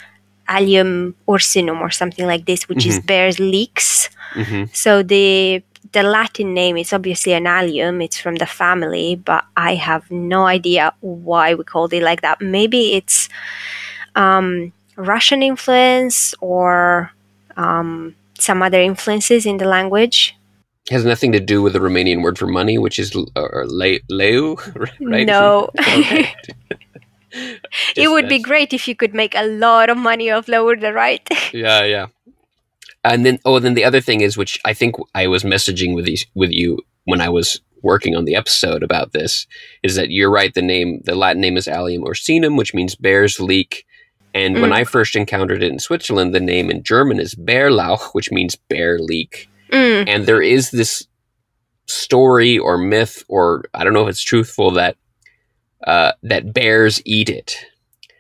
allium 0.50 1.16
ursinum 1.30 1.80
or 1.80 1.90
something 1.90 2.28
like 2.28 2.46
this 2.46 2.68
which 2.68 2.80
mm-hmm. 2.80 2.90
is 2.90 3.00
bear's 3.00 3.40
leeks 3.40 4.10
mm-hmm. 4.34 4.66
so 4.74 5.02
the 5.02 5.64
the 5.92 6.04
Latin 6.04 6.54
name 6.54 6.78
is 6.78 6.94
obviously 6.94 7.34
an 7.34 7.48
allium, 7.48 8.02
it's 8.02 8.20
from 8.20 8.36
the 8.36 8.46
family, 8.46 9.16
but 9.16 9.46
I 9.56 9.76
have 9.76 10.10
no 10.10 10.46
idea 10.46 10.94
why 11.02 11.54
we 11.54 11.64
called 11.64 11.94
it 11.94 12.04
like 12.04 12.22
that. 12.22 12.42
Maybe 12.42 12.94
it's 12.94 13.30
um, 14.16 14.74
Russian 14.96 15.44
influence 15.44 16.34
or 16.42 17.12
um, 17.58 18.16
some 18.40 18.62
other 18.62 18.82
influences 18.82 19.46
in 19.46 19.58
the 19.58 19.66
language. 19.66 20.36
It 20.88 20.94
has 20.94 21.06
nothing 21.06 21.32
to 21.32 21.40
do 21.40 21.62
with 21.62 21.74
the 21.74 21.80
Romanian 21.80 22.22
word 22.22 22.38
for 22.38 22.48
money, 22.48 22.78
which 22.78 23.00
is 23.00 23.16
uh, 23.16 23.48
leu, 23.66 24.56
right? 25.00 25.26
No. 25.26 25.70
it 27.96 28.10
would 28.10 28.30
be 28.30 28.40
great 28.40 28.74
if 28.74 28.88
you 28.88 28.96
could 28.96 29.14
make 29.14 29.36
a 29.36 29.46
lot 29.46 29.90
of 29.90 29.98
money 29.98 30.32
off 30.32 30.46
Leurda, 30.48 30.94
right? 30.94 31.28
yeah, 31.54 31.84
yeah 31.84 32.08
and 33.06 33.26
then 33.26 33.40
oh, 33.46 33.60
then 33.60 33.76
the 33.76 33.84
other 33.84 34.02
thing 34.02 34.22
is, 34.22 34.36
which 34.36 34.60
I 34.66 34.74
think 34.74 34.96
I 35.14 35.28
was 35.28 35.44
messaging 35.44 35.96
with 35.96 36.06
these 36.06 36.26
with 36.34 36.52
you 36.52 36.80
when 37.06 37.22
I 37.22 37.30
was 37.30 37.62
working 37.82 38.16
on 38.16 38.26
the 38.26 38.36
episode 38.36 38.82
about 38.82 39.12
this, 39.12 39.46
is 39.84 39.96
that 39.96 40.10
you're 40.10 40.32
right. 40.32 40.54
The 40.54 40.64
name, 40.64 41.02
the 41.06 41.14
Latin 41.14 41.42
name 41.42 41.56
is 41.56 41.68
Allium 41.68 42.04
ursinum, 42.04 42.58
which 42.58 42.74
means 42.74 42.96
bear's 42.96 43.40
leek. 43.40 43.86
And 44.34 44.58
mm. 44.58 44.62
when 44.62 44.74
I 44.74 44.84
first 44.84 45.16
encountered 45.16 45.62
it 45.62 45.72
in 45.72 45.80
Switzerland, 45.80 46.34
the 46.34 46.40
name 46.40 46.72
in 46.72 46.84
German 46.84 47.20
is 47.20 47.36
Bärlauch, 47.36 48.10
which 48.14 48.32
means 48.32 48.56
bear 48.56 48.98
leek. 49.00 49.48
Mm. 49.72 50.10
And 50.10 50.26
there 50.26 50.42
is 50.42 50.72
this 50.72 51.08
story 51.86 52.58
or 52.58 52.78
myth, 52.78 53.24
or 53.28 53.66
I 53.74 53.84
don't 53.84 53.94
know 53.94 54.04
if 54.04 54.10
it's 54.10 54.24
truthful, 54.24 54.72
that 54.72 54.98
uh, 55.86 56.14
that 56.24 56.54
bears 56.54 57.02
eat 57.06 57.30
it 57.30 57.56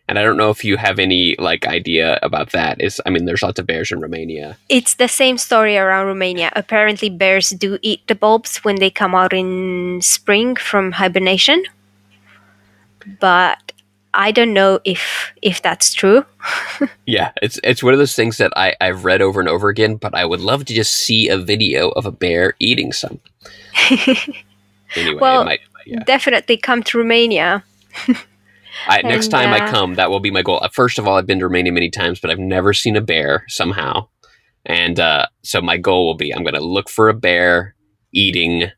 and 0.07 0.19
I 0.19 0.23
don't 0.23 0.37
know 0.37 0.49
if 0.49 0.63
you 0.63 0.77
have 0.77 0.99
any 0.99 1.35
like 1.39 1.65
idea 1.65 2.19
about 2.21 2.51
that. 2.51 2.81
Is 2.81 3.01
I 3.05 3.09
mean, 3.09 3.25
there's 3.25 3.41
lots 3.41 3.59
of 3.59 3.65
bears 3.65 3.91
in 3.91 3.99
Romania. 3.99 4.57
It's 4.69 4.95
the 4.95 5.07
same 5.07 5.37
story 5.37 5.77
around 5.77 6.07
Romania. 6.07 6.51
Apparently, 6.55 7.09
bears 7.09 7.49
do 7.49 7.77
eat 7.81 8.07
the 8.07 8.15
bulbs 8.15 8.57
when 8.57 8.75
they 8.75 8.89
come 8.89 9.15
out 9.15 9.33
in 9.33 9.99
spring 10.01 10.55
from 10.55 10.93
hibernation. 10.93 11.63
But 13.19 13.71
I 14.13 14.31
don't 14.31 14.53
know 14.53 14.79
if 14.83 15.33
if 15.41 15.61
that's 15.61 15.93
true. 15.93 16.25
Yeah, 17.05 17.31
it's 17.41 17.59
it's 17.63 17.83
one 17.83 17.93
of 17.93 17.99
those 17.99 18.15
things 18.15 18.37
that 18.37 18.51
I, 18.55 18.75
I've 18.81 19.05
read 19.05 19.21
over 19.21 19.39
and 19.39 19.47
over 19.47 19.69
again, 19.69 19.95
but 19.95 20.15
I 20.15 20.25
would 20.25 20.41
love 20.41 20.65
to 20.65 20.73
just 20.73 20.91
see 20.93 21.29
a 21.29 21.37
video 21.37 21.89
of 21.89 22.05
a 22.05 22.11
bear 22.11 22.55
eating 22.59 22.91
some. 22.91 23.19
Anyway, 24.95 25.19
Well, 25.19 25.41
it 25.41 25.45
might, 25.45 25.59
yeah. 25.85 26.03
Definitely 26.03 26.57
come 26.57 26.81
to 26.83 26.97
Romania. 26.97 27.63
I, 28.87 29.01
next 29.01 29.29
time 29.29 29.49
I 29.49 29.65
uh, 29.65 29.71
come, 29.71 29.95
that 29.95 30.09
will 30.09 30.19
be 30.19 30.31
my 30.31 30.41
goal. 30.41 30.59
Uh, 30.61 30.69
First 30.69 30.99
of 30.99 31.07
all, 31.07 31.17
I've 31.17 31.25
been 31.25 31.39
to 31.39 31.45
Romania 31.45 31.71
many 31.71 31.89
times, 31.89 32.19
but 32.19 32.29
I've 32.29 32.39
never 32.39 32.73
seen 32.73 32.95
a 32.95 33.01
bear 33.01 33.45
somehow. 33.47 34.07
And 34.65 34.99
uh, 34.99 35.27
so 35.43 35.61
my 35.61 35.77
goal 35.77 36.07
will 36.07 36.15
be 36.15 36.33
I'm 36.33 36.43
going 36.43 36.55
to 36.55 36.63
look 36.63 36.89
for 36.89 37.09
a 37.09 37.13
bear 37.13 37.75
eating 38.11 38.71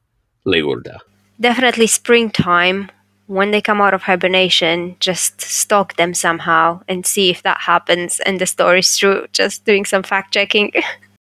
leurda. 0.45 0.97
Definitely 1.39 1.87
springtime. 1.87 2.91
When 3.27 3.51
they 3.51 3.59
come 3.59 3.81
out 3.81 3.93
of 3.93 4.03
hibernation, 4.03 4.95
just 5.01 5.41
stalk 5.41 5.97
them 5.97 6.13
somehow 6.13 6.81
and 6.87 7.05
see 7.05 7.29
if 7.29 7.43
that 7.43 7.59
happens 7.59 8.21
and 8.21 8.39
the 8.39 8.45
story's 8.45 8.95
true. 8.95 9.27
Just 9.33 9.65
doing 9.65 9.83
some 9.83 10.01
fact 10.01 10.33
checking. 10.33 10.71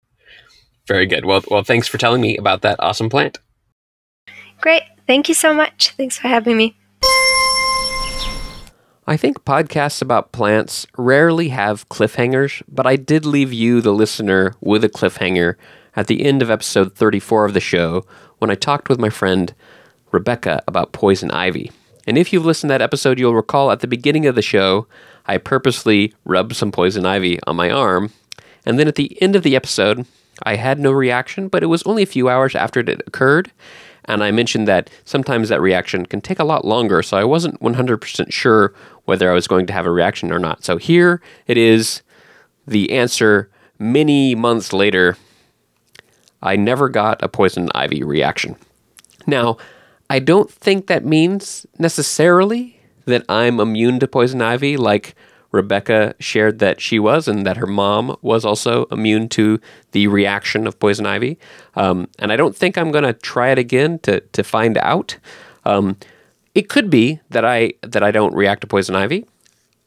Very 0.87 1.05
good. 1.05 1.23
Well, 1.25 1.41
well, 1.49 1.63
thanks 1.63 1.87
for 1.87 1.97
telling 1.97 2.21
me 2.21 2.35
about 2.37 2.61
that 2.63 2.75
awesome 2.79 3.09
plant. 3.09 3.39
Great. 4.59 4.83
Thank 5.07 5.29
you 5.29 5.35
so 5.35 5.53
much. 5.53 5.91
Thanks 5.91 6.17
for 6.17 6.27
having 6.27 6.57
me. 6.57 6.75
I 9.07 9.17
think 9.17 9.45
podcasts 9.45 10.01
about 10.01 10.31
plants 10.31 10.87
rarely 10.97 11.49
have 11.49 11.87
cliffhangers, 11.89 12.63
but 12.67 12.87
I 12.87 12.95
did 12.95 13.23
leave 13.23 13.53
you, 13.53 13.79
the 13.79 13.93
listener, 13.93 14.55
with 14.61 14.83
a 14.83 14.89
cliffhanger 14.89 15.57
at 15.95 16.07
the 16.07 16.25
end 16.25 16.41
of 16.41 16.49
episode 16.49 16.95
34 16.95 17.45
of 17.45 17.53
the 17.53 17.59
show 17.59 18.03
when 18.39 18.49
I 18.49 18.55
talked 18.55 18.89
with 18.89 18.97
my 18.97 19.11
friend 19.11 19.53
Rebecca 20.11 20.63
about 20.67 20.91
poison 20.91 21.29
ivy. 21.29 21.71
And 22.07 22.17
if 22.17 22.33
you've 22.33 22.45
listened 22.45 22.69
to 22.69 22.73
that 22.73 22.81
episode, 22.81 23.19
you'll 23.19 23.35
recall 23.35 23.69
at 23.69 23.81
the 23.81 23.87
beginning 23.87 24.25
of 24.25 24.33
the 24.33 24.41
show, 24.41 24.87
I 25.27 25.37
purposely 25.37 26.15
rubbed 26.23 26.55
some 26.55 26.71
poison 26.71 27.05
ivy 27.05 27.39
on 27.45 27.55
my 27.55 27.69
arm. 27.69 28.11
And 28.65 28.79
then 28.79 28.87
at 28.87 28.95
the 28.95 29.21
end 29.21 29.35
of 29.35 29.43
the 29.43 29.55
episode, 29.55 30.07
I 30.41 30.55
had 30.55 30.79
no 30.79 30.91
reaction, 30.91 31.47
but 31.47 31.61
it 31.61 31.67
was 31.67 31.83
only 31.83 32.01
a 32.01 32.07
few 32.07 32.27
hours 32.27 32.55
after 32.55 32.79
it 32.79 33.03
occurred. 33.05 33.51
And 34.07 34.23
I 34.23 34.31
mentioned 34.31 34.67
that 34.67 34.89
sometimes 35.03 35.49
that 35.49 35.61
reaction 35.61 36.05
can 36.05 36.21
take 36.21 36.39
a 36.39 36.43
lot 36.43 36.65
longer, 36.65 37.01
so 37.01 37.17
I 37.17 37.23
wasn't 37.23 37.59
100% 37.59 38.31
sure 38.31 38.73
whether 39.05 39.29
I 39.31 39.33
was 39.33 39.47
going 39.47 39.65
to 39.67 39.73
have 39.73 39.85
a 39.85 39.91
reaction 39.91 40.31
or 40.31 40.39
not. 40.39 40.63
So 40.63 40.77
here 40.77 41.21
it 41.47 41.57
is 41.57 42.01
the 42.67 42.91
answer 42.91 43.49
many 43.79 44.35
months 44.35 44.73
later. 44.73 45.17
I 46.41 46.55
never 46.55 46.89
got 46.89 47.21
a 47.23 47.27
poison 47.27 47.69
ivy 47.73 48.03
reaction. 48.03 48.55
Now, 49.25 49.57
I 50.09 50.19
don't 50.19 50.51
think 50.51 50.87
that 50.87 51.03
means 51.03 51.65
necessarily 51.79 52.79
that 53.05 53.25
I'm 53.27 53.59
immune 53.59 53.99
to 53.99 54.07
poison 54.07 54.41
ivy, 54.41 54.77
like 54.77 55.15
Rebecca 55.55 56.13
shared 56.19 56.59
that 56.59 56.81
she 56.81 56.99
was, 56.99 57.27
and 57.27 57.45
that 57.45 57.57
her 57.57 57.67
mom 57.67 58.15
was 58.21 58.45
also 58.45 58.85
immune 58.91 59.29
to 59.29 59.59
the 59.91 60.07
reaction 60.07 60.67
of 60.67 60.79
poison 60.79 61.05
ivy. 61.05 61.37
Um, 61.75 62.07
and 62.19 62.31
I 62.31 62.35
don't 62.35 62.55
think 62.55 62.77
I'm 62.77 62.91
going 62.91 63.03
to 63.05 63.13
try 63.13 63.49
it 63.49 63.57
again 63.57 63.99
to 63.99 64.19
to 64.19 64.43
find 64.43 64.77
out. 64.77 65.17
Um, 65.63 65.97
it 66.53 66.69
could 66.69 66.89
be 66.89 67.19
that 67.29 67.45
I 67.45 67.73
that 67.81 68.03
I 68.03 68.11
don't 68.11 68.35
react 68.35 68.61
to 68.61 68.67
poison 68.67 68.95
ivy, 68.95 69.25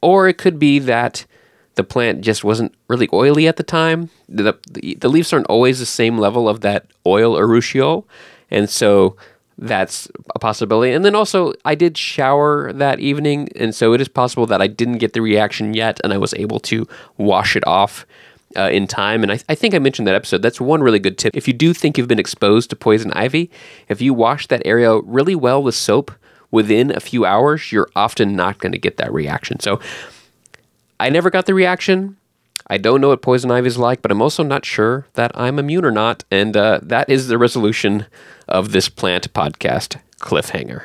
or 0.01 0.29
it 0.29 0.39
could 0.39 0.59
be 0.59 0.79
that 0.81 1.27
the 1.75 1.85
plant 1.85 2.23
just 2.23 2.43
wasn't 2.43 2.75
really 2.89 3.09
oily 3.13 3.47
at 3.47 3.57
the 3.57 3.63
time. 3.63 4.11
The, 4.29 4.59
the, 4.69 4.97
the 4.97 5.09
leaves 5.09 5.33
aren't 5.33 5.47
always 5.47 5.79
the 5.79 5.87
same 5.87 6.19
level 6.19 6.49
of 6.49 6.61
that 6.63 6.87
oil 7.07 7.37
urushiol, 7.37 8.05
and 8.51 8.69
so 8.69 9.17
that's 9.59 10.09
a 10.35 10.39
possibility. 10.39 10.93
And 10.93 11.05
then 11.05 11.15
also, 11.15 11.53
I 11.65 11.75
did 11.75 11.99
shower 11.99 12.73
that 12.73 13.01
evening, 13.01 13.49
and 13.57 13.75
so 13.75 13.93
it 13.93 14.01
is 14.01 14.09
possible 14.09 14.47
that 14.47 14.63
I 14.63 14.69
didn't 14.69 14.99
get 14.99 15.13
the 15.13 15.21
reaction 15.21 15.75
yet, 15.75 16.01
and 16.05 16.13
I 16.13 16.19
was 16.19 16.33
able 16.35 16.61
to 16.61 16.87
wash 17.17 17.57
it 17.57 17.67
off 17.67 18.07
uh, 18.57 18.71
in 18.71 18.87
time. 18.87 19.23
And 19.23 19.33
I, 19.33 19.41
I 19.49 19.55
think 19.55 19.75
I 19.75 19.79
mentioned 19.79 20.07
that 20.07 20.15
episode. 20.15 20.43
That's 20.43 20.61
one 20.61 20.83
really 20.83 21.01
good 21.01 21.19
tip. 21.19 21.37
If 21.37 21.49
you 21.49 21.55
do 21.55 21.75
think 21.75 21.99
you've 21.99 22.09
been 22.09 22.19
exposed 22.19 22.71
to 22.71 22.77
poison 22.77 23.13
ivy, 23.13 23.51
if 23.89 24.01
you 24.01 24.15
wash 24.15 24.47
that 24.47 24.63
area 24.65 24.99
really 25.01 25.35
well 25.35 25.63
with 25.63 25.75
soap 25.75 26.13
within 26.51 26.95
a 26.95 27.01
few 27.01 27.25
hours, 27.25 27.73
you're 27.73 27.91
often 27.95 28.35
not 28.35 28.59
going 28.59 28.73
to 28.73 28.79
get 28.79 28.97
that 28.97 29.13
reaction. 29.13 29.61
So 29.61 29.81
I 31.01 31.11
never 31.11 31.31
got 31.31 31.47
the 31.47 31.55
reaction. 31.55 32.17
I 32.71 32.77
don't 32.77 33.01
know 33.01 33.09
what 33.09 33.23
poison 33.23 33.51
ivy 33.51 33.67
is 33.67 33.79
like, 33.79 34.03
but 34.03 34.11
I'm 34.11 34.21
also 34.21 34.43
not 34.43 34.67
sure 34.67 35.07
that 35.15 35.33
I'm 35.35 35.59
immune 35.59 35.87
or 35.87 35.91
not. 35.91 36.25
And 36.31 36.55
uh, 36.55 36.81
that 36.83 37.09
is 37.09 37.29
the 37.29 37.39
resolution 37.39 38.05
of 38.47 38.73
this 38.73 38.91
plant 38.91 39.33
podcast 39.33 39.97
cliffhanger. 40.21 40.83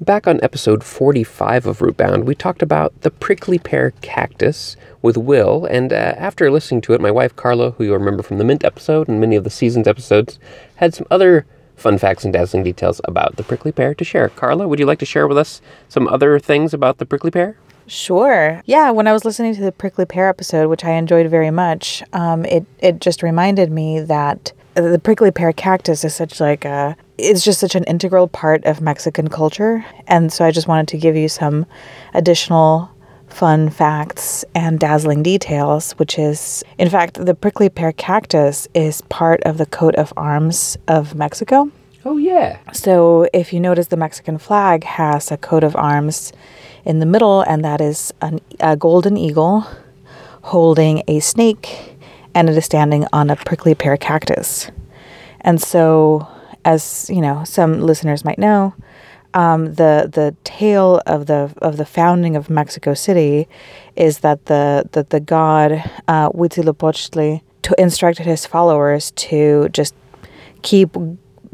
Back 0.00 0.28
on 0.28 0.38
episode 0.44 0.84
45 0.84 1.66
of 1.66 1.78
Rootbound, 1.78 2.24
we 2.24 2.36
talked 2.36 2.62
about 2.62 3.00
the 3.00 3.10
prickly 3.10 3.58
pear 3.58 3.92
cactus 4.00 4.76
with 5.02 5.16
Will, 5.16 5.64
and 5.64 5.92
uh, 5.92 5.96
after 5.96 6.50
listening 6.50 6.80
to 6.82 6.92
it, 6.94 7.00
my 7.00 7.10
wife 7.10 7.34
Carla, 7.34 7.72
who 7.72 7.84
you'll 7.84 7.98
remember 7.98 8.22
from 8.22 8.38
the 8.38 8.44
Mint 8.44 8.64
episode 8.64 9.08
and 9.08 9.20
many 9.20 9.34
of 9.34 9.44
the 9.44 9.50
season's 9.50 9.88
episodes, 9.88 10.38
had 10.76 10.94
some 10.94 11.06
other 11.10 11.46
fun 11.74 11.98
facts 11.98 12.24
and 12.24 12.32
dazzling 12.32 12.62
details 12.62 13.00
about 13.04 13.36
the 13.36 13.42
prickly 13.42 13.72
pear 13.72 13.94
to 13.94 14.04
share. 14.04 14.28
Carla, 14.28 14.68
would 14.68 14.78
you 14.78 14.86
like 14.86 14.98
to 15.00 15.06
share 15.06 15.26
with 15.26 15.38
us 15.38 15.60
some 15.88 16.06
other 16.06 16.38
things 16.38 16.74
about 16.74 16.98
the 16.98 17.06
prickly 17.06 17.30
pear? 17.30 17.56
Sure. 17.86 18.62
Yeah, 18.64 18.90
when 18.90 19.06
I 19.06 19.12
was 19.12 19.24
listening 19.24 19.54
to 19.54 19.60
the 19.60 19.72
prickly 19.72 20.04
pear 20.04 20.28
episode, 20.28 20.68
which 20.68 20.84
I 20.84 20.92
enjoyed 20.92 21.28
very 21.30 21.50
much, 21.50 22.02
um, 22.12 22.44
it 22.44 22.64
it 22.78 23.00
just 23.00 23.22
reminded 23.22 23.70
me 23.70 24.00
that 24.00 24.52
the 24.74 24.98
prickly 24.98 25.30
pear 25.30 25.52
cactus 25.52 26.04
is 26.04 26.14
such 26.14 26.40
like 26.40 26.64
a 26.64 26.96
it's 27.16 27.44
just 27.44 27.60
such 27.60 27.74
an 27.74 27.84
integral 27.84 28.26
part 28.26 28.64
of 28.64 28.80
Mexican 28.80 29.28
culture, 29.28 29.84
and 30.06 30.32
so 30.32 30.44
I 30.44 30.50
just 30.50 30.68
wanted 30.68 30.88
to 30.88 30.98
give 30.98 31.16
you 31.16 31.28
some 31.28 31.66
additional 32.14 32.90
fun 33.28 33.68
facts 33.68 34.44
and 34.54 34.78
dazzling 34.78 35.22
details, 35.22 35.92
which 35.92 36.18
is 36.18 36.64
in 36.78 36.88
fact 36.88 37.24
the 37.24 37.34
prickly 37.34 37.68
pear 37.68 37.92
cactus 37.92 38.66
is 38.74 39.00
part 39.02 39.42
of 39.42 39.58
the 39.58 39.66
coat 39.66 39.94
of 39.96 40.12
arms 40.16 40.76
of 40.88 41.14
Mexico. 41.14 41.70
Oh, 42.06 42.18
yeah. 42.18 42.58
So 42.72 43.26
if 43.32 43.52
you 43.52 43.60
notice, 43.60 43.86
the 43.86 43.96
Mexican 43.96 44.36
flag 44.36 44.84
has 44.84 45.30
a 45.30 45.38
coat 45.38 45.64
of 45.64 45.74
arms 45.74 46.34
in 46.84 46.98
the 46.98 47.06
middle, 47.06 47.42
and 47.42 47.64
that 47.64 47.80
is 47.80 48.12
an, 48.20 48.40
a 48.60 48.76
golden 48.76 49.16
eagle 49.16 49.66
holding 50.42 51.02
a 51.08 51.20
snake, 51.20 51.96
and 52.34 52.48
it 52.48 52.56
is 52.56 52.64
standing 52.64 53.06
on 53.12 53.30
a 53.30 53.36
prickly 53.36 53.74
pear 53.74 53.96
cactus. 53.96 54.70
And 55.40 55.60
so, 55.60 56.26
as 56.64 57.08
you 57.10 57.20
know, 57.20 57.44
some 57.44 57.80
listeners 57.80 58.24
might 58.24 58.38
know, 58.38 58.74
um, 59.34 59.74
the 59.74 60.08
the 60.12 60.34
tale 60.44 61.02
of 61.06 61.26
the 61.26 61.52
of 61.58 61.76
the 61.76 61.84
founding 61.84 62.36
of 62.36 62.48
Mexico 62.48 62.94
City 62.94 63.48
is 63.96 64.20
that 64.20 64.46
the 64.46 64.88
that 64.92 65.10
the 65.10 65.20
god 65.20 65.72
uh, 66.08 66.30
Huitzilopochtli 66.30 67.42
to 67.62 67.74
instructed 67.80 68.26
his 68.26 68.46
followers 68.46 69.10
to 69.12 69.68
just 69.70 69.94
keep 70.62 70.96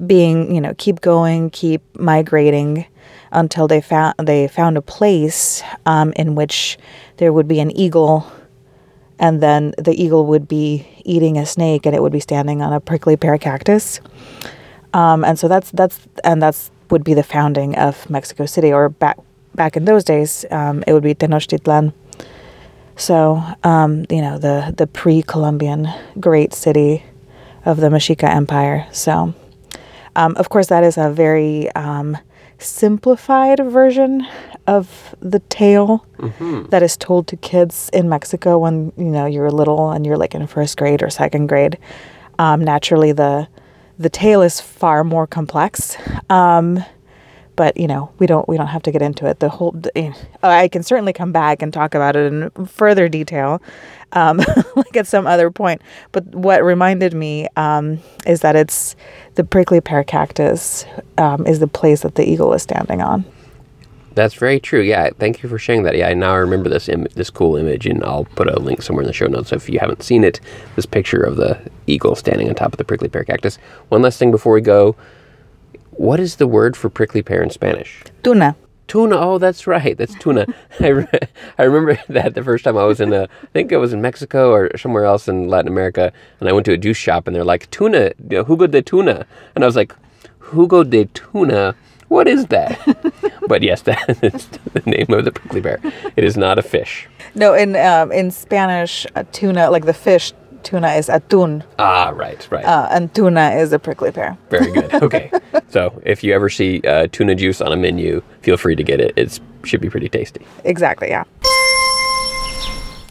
being 0.07 0.55
you 0.55 0.61
know 0.61 0.75
keep 0.77 1.01
going 1.01 1.51
keep 1.51 1.83
migrating 1.99 2.87
until 3.33 3.69
they 3.69 3.81
found 3.81 4.15
they 4.19 4.49
found 4.49 4.77
a 4.77 4.83
place 4.83 5.63
um, 5.87 6.13
in 6.17 6.35
which 6.35 6.79
there 7.19 7.33
would 7.33 7.49
be 7.49 7.61
an 7.61 7.71
eagle 7.77 8.31
and 9.19 9.43
then 9.43 9.75
the 9.77 9.93
eagle 9.93 10.27
would 10.27 10.49
be 10.49 10.87
eating 11.05 11.37
a 11.37 11.47
snake 11.47 11.87
and 11.87 11.95
it 11.95 12.03
would 12.03 12.13
be 12.13 12.21
standing 12.21 12.63
on 12.63 12.73
a 12.73 12.81
prickly 12.81 13.17
pear 13.17 13.37
cactus. 13.39 14.01
Um, 14.95 15.25
and 15.25 15.39
so 15.39 15.47
that's 15.47 15.71
that's 15.71 16.01
and 16.25 16.43
that's 16.43 16.71
would 16.91 17.05
be 17.05 17.15
the 17.15 17.23
founding 17.23 17.77
of 17.77 18.09
Mexico 18.11 18.47
City 18.47 18.73
or 18.73 18.89
back 18.89 19.19
back 19.55 19.77
in 19.77 19.85
those 19.85 20.03
days 20.05 20.45
um, 20.51 20.83
it 20.87 20.93
would 20.93 21.03
be 21.03 21.15
Tenochtitlan. 21.15 21.93
So 22.97 23.43
um, 23.63 24.07
you 24.11 24.23
know 24.23 24.39
the 24.39 24.75
the 24.77 24.87
pre-Columbian 24.87 25.89
great 26.19 26.53
city 26.53 27.05
of 27.65 27.77
the 27.77 27.89
Mexica 27.89 28.29
Empire. 28.29 28.89
So 28.91 29.35
um, 30.17 30.35
of 30.37 30.49
course, 30.49 30.67
that 30.69 30.85
is 30.85 30.99
a 30.99 31.11
very 31.11 31.71
um, 31.73 32.17
simplified 32.63 33.59
version 33.61 34.27
of 34.67 35.15
the 35.21 35.41
tale 35.41 36.07
that 36.71 36.83
is 36.83 36.97
told 36.97 37.27
to 37.29 37.37
kids 37.37 37.91
in 37.93 38.09
Mexico 38.09 38.59
when 38.59 38.93
you 38.97 39.05
know 39.07 39.27
you're 39.27 39.51
little 39.51 39.91
and 39.91 40.07
you're 40.07 40.17
like 40.19 40.35
in 40.35 40.47
first 40.47 40.77
grade 40.77 41.03
or 41.03 41.11
second 41.11 41.47
grade. 41.49 41.79
Um, 42.39 42.63
naturally, 42.65 43.13
the 43.13 43.49
the 43.99 44.09
tale 44.11 44.43
is 44.43 44.61
far 44.61 45.05
more 45.05 45.27
complex. 45.27 45.97
Um, 46.31 46.85
but 47.57 47.77
you 47.77 47.87
know 47.87 48.11
we 48.19 48.27
don't 48.27 48.49
we 48.49 48.57
don't 48.57 48.69
have 48.69 48.83
to 48.85 48.93
get 48.93 49.03
into 49.03 49.27
it. 49.27 49.41
The 49.41 49.49
whole 49.49 49.73
the- 49.73 50.15
I 50.43 50.69
can 50.69 50.83
certainly 50.83 51.13
come 51.13 51.33
back 51.33 51.63
and 51.63 51.73
talk 51.73 51.95
about 51.95 52.17
it 52.17 52.33
in 52.33 52.51
further 52.67 53.09
detail, 53.09 53.61
um, 54.13 54.39
like 54.77 54.97
at 54.97 55.07
some 55.07 55.27
other 55.27 55.51
point. 55.51 55.83
But 56.13 56.27
what 56.35 56.63
reminded 56.65 57.15
me 57.15 57.49
um, 57.57 57.99
is 58.27 58.41
that 58.41 58.57
it's 58.57 58.97
the 59.35 59.45
prickly 59.45 59.81
pear 59.81 60.05
cactus 60.05 60.85
um, 61.19 61.47
is 61.47 61.59
the 61.61 61.67
place 61.69 62.03
that 62.03 62.15
the 62.15 62.29
eagle 62.29 62.53
is 62.55 62.63
standing 62.63 63.01
on. 63.03 63.25
That's 64.15 64.35
very 64.35 64.59
true. 64.59 64.81
Yeah, 64.81 65.11
thank 65.19 65.41
you 65.43 65.49
for 65.49 65.57
sharing 65.59 65.85
that. 65.85 65.97
Yeah, 65.97 66.09
I 66.09 66.15
now 66.15 66.37
remember 66.37 66.69
this 66.69 66.89
Im- 66.89 67.07
this 67.15 67.31
cool 67.31 67.57
image, 67.57 67.87
and 67.87 68.03
I'll 68.05 68.25
put 68.25 68.49
a 68.49 68.59
link 68.59 68.83
somewhere 68.83 69.03
in 69.03 69.07
the 69.07 69.13
show 69.13 69.27
notes. 69.27 69.53
If 69.53 69.69
you 69.69 69.79
haven't 69.79 70.03
seen 70.03 70.25
it, 70.25 70.41
this 70.75 70.85
picture 70.85 71.23
of 71.23 71.37
the 71.37 71.61
eagle 71.87 72.17
standing 72.17 72.49
on 72.49 72.55
top 72.57 72.73
of 72.73 72.79
the 72.79 72.85
prickly 72.85 73.09
pear 73.09 73.23
cactus. 73.25 73.57
One 73.89 74.03
last 74.03 74.19
thing 74.19 74.33
before 74.33 74.53
we 74.53 74.63
go, 74.63 74.97
what 76.01 76.19
is 76.19 76.37
the 76.37 76.47
word 76.47 76.79
for 76.79 76.89
prickly 76.89 77.21
pear 77.21 77.43
in 77.43 77.51
Spanish? 77.51 78.03
Tuna. 78.23 78.57
tuna. 78.89 79.17
Oh, 79.19 79.37
that's 79.37 79.67
right. 79.67 79.99
That's 79.99 80.15
tuna. 80.15 80.47
I, 80.81 80.87
re- 80.87 81.07
I 81.59 81.65
remember 81.65 82.03
that 82.09 82.35
the 82.35 82.43
first 82.43 82.65
time 82.65 82.79
I 82.79 82.85
was 82.85 83.03
in 83.03 83.13
a, 83.13 83.25
I 83.25 83.47
think 83.53 83.71
it 83.71 83.77
was 83.77 83.93
in 83.93 84.01
Mexico 84.01 84.51
or 84.51 84.75
somewhere 84.79 85.05
else 85.05 85.29
in 85.29 85.49
Latin 85.49 85.69
America, 85.69 86.11
and 86.41 86.49
I 86.49 86.53
went 86.53 86.65
to 86.67 86.73
a 86.73 86.79
juice 86.79 86.97
shop, 86.97 87.27
and 87.27 87.37
they're 87.37 87.45
like 87.45 87.71
tuna, 87.71 88.13
jugo 88.29 88.67
de 88.67 88.81
tuna, 88.81 89.27
and 89.55 89.63
I 89.63 89.67
was 89.67 89.77
like, 89.77 89.95
jugo 90.51 90.89
de 90.89 91.05
tuna. 91.05 91.75
What 92.09 92.27
is 92.27 92.47
that? 92.47 92.81
but 93.47 93.63
yes, 93.63 93.83
that 93.83 94.25
is 94.25 94.49
the 94.73 94.81
name 94.87 95.11
of 95.11 95.27
the 95.27 95.33
prickly 95.33 95.61
pear. 95.61 95.81
It 96.17 96.25
is 96.25 96.37
not 96.37 96.59
a 96.59 96.63
fish. 96.63 97.07
No, 97.35 97.53
in 97.53 97.77
um, 97.77 98.11
in 98.11 98.31
Spanish, 98.31 99.07
uh, 99.15 99.25
tuna, 99.33 99.71
like 99.71 99.85
the 99.85 99.95
fish, 99.95 100.33
tuna 100.63 100.89
is 100.95 101.09
atún, 101.09 101.63
Ah, 101.79 102.11
right, 102.15 102.47
right. 102.51 102.65
uh, 102.65 102.89
and 102.91 103.13
tuna 103.15 103.51
is 103.53 103.73
a 103.73 103.79
prickly 103.79 104.11
pear. 104.13 104.37
Very 104.51 104.71
good. 104.73 104.93
Okay. 105.03 105.31
so 105.69 106.01
if 106.05 106.23
you 106.25 106.33
ever 106.35 106.49
see 106.49 106.81
uh, 106.83 107.07
tuna 107.13 107.35
juice 107.35 107.61
on 107.61 107.73
a 107.73 107.77
menu, 107.77 108.23
feel 108.43 108.57
free 108.57 108.77
to 108.77 108.83
get 108.85 109.01
it. 109.01 109.13
It 109.17 109.39
should 109.65 109.81
be 109.81 109.89
pretty 109.91 110.09
tasty. 110.09 110.45
Exactly, 110.65 111.09
yeah. 111.09 111.25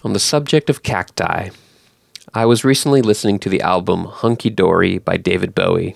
On 0.03 0.13
the 0.13 0.19
subject 0.19 0.69
of 0.69 0.81
cacti, 0.83 1.49
I 2.33 2.45
was 2.45 2.63
recently 2.63 3.01
listening 3.01 3.39
to 3.39 3.49
the 3.49 3.61
album 3.61 4.05
Hunky 4.05 4.49
Dory 4.49 4.97
by 4.99 5.17
David 5.17 5.53
Bowie. 5.53 5.95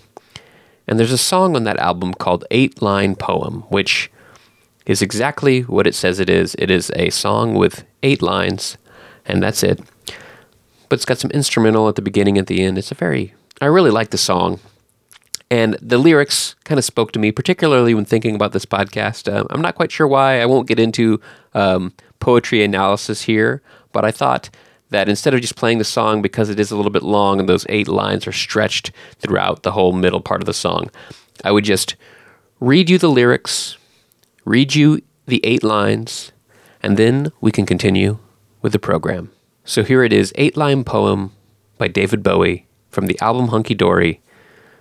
And 0.87 0.99
there's 0.99 1.13
a 1.13 1.17
song 1.17 1.55
on 1.55 1.63
that 1.63 1.77
album 1.77 2.13
called 2.13 2.43
Eight 2.51 2.81
Line 2.81 3.15
Poem, 3.15 3.61
which 3.69 4.11
is 4.85 5.01
exactly 5.01 5.61
what 5.61 5.87
it 5.87 5.95
says 5.95 6.19
it 6.19 6.29
is. 6.29 6.55
It 6.59 6.69
is 6.69 6.91
a 6.97 7.09
song 7.11 7.53
with 7.53 7.85
eight 8.01 8.21
lines, 8.21 8.77
and 9.25 9.41
that's 9.41 9.63
it. 9.63 9.79
But 10.93 10.97
it's 10.97 11.05
got 11.05 11.17
some 11.17 11.31
instrumental 11.31 11.89
at 11.89 11.95
the 11.95 12.03
beginning, 12.03 12.37
at 12.37 12.45
the 12.45 12.61
end. 12.61 12.77
It's 12.77 12.91
a 12.91 12.93
very, 12.93 13.33
I 13.59 13.65
really 13.65 13.89
like 13.89 14.11
the 14.11 14.17
song. 14.19 14.59
And 15.49 15.73
the 15.81 15.97
lyrics 15.97 16.53
kind 16.65 16.77
of 16.77 16.85
spoke 16.85 17.11
to 17.13 17.19
me, 17.19 17.31
particularly 17.31 17.95
when 17.95 18.05
thinking 18.05 18.35
about 18.35 18.51
this 18.51 18.67
podcast. 18.67 19.27
Uh, 19.27 19.43
I'm 19.49 19.59
not 19.59 19.73
quite 19.73 19.91
sure 19.91 20.07
why. 20.07 20.39
I 20.39 20.45
won't 20.45 20.67
get 20.67 20.77
into 20.77 21.19
um, 21.55 21.93
poetry 22.19 22.63
analysis 22.63 23.23
here, 23.23 23.63
but 23.91 24.05
I 24.05 24.11
thought 24.11 24.51
that 24.91 25.09
instead 25.09 25.33
of 25.33 25.41
just 25.41 25.55
playing 25.55 25.79
the 25.79 25.83
song 25.83 26.21
because 26.21 26.51
it 26.51 26.59
is 26.59 26.69
a 26.69 26.75
little 26.75 26.91
bit 26.91 27.01
long 27.01 27.39
and 27.39 27.49
those 27.49 27.65
eight 27.69 27.87
lines 27.87 28.27
are 28.27 28.31
stretched 28.31 28.91
throughout 29.17 29.63
the 29.63 29.71
whole 29.71 29.93
middle 29.93 30.21
part 30.21 30.43
of 30.43 30.45
the 30.45 30.53
song, 30.53 30.91
I 31.43 31.51
would 31.51 31.63
just 31.63 31.95
read 32.59 32.87
you 32.87 32.99
the 32.99 33.09
lyrics, 33.09 33.77
read 34.45 34.75
you 34.75 35.01
the 35.25 35.43
eight 35.43 35.63
lines, 35.63 36.31
and 36.83 36.97
then 36.97 37.31
we 37.41 37.51
can 37.51 37.65
continue 37.65 38.19
with 38.61 38.73
the 38.73 38.77
program. 38.77 39.31
So 39.65 39.81
here 39.81 40.03
it 40.03 40.11
is 40.11 40.33
Eight 40.35 40.57
Line 40.57 40.83
Poem 40.83 41.31
by 41.77 41.87
David 41.87 42.21
Bowie 42.21 42.67
from 42.89 43.07
the 43.07 43.17
album 43.21 43.47
Hunky 43.47 43.73
Dory, 43.73 44.19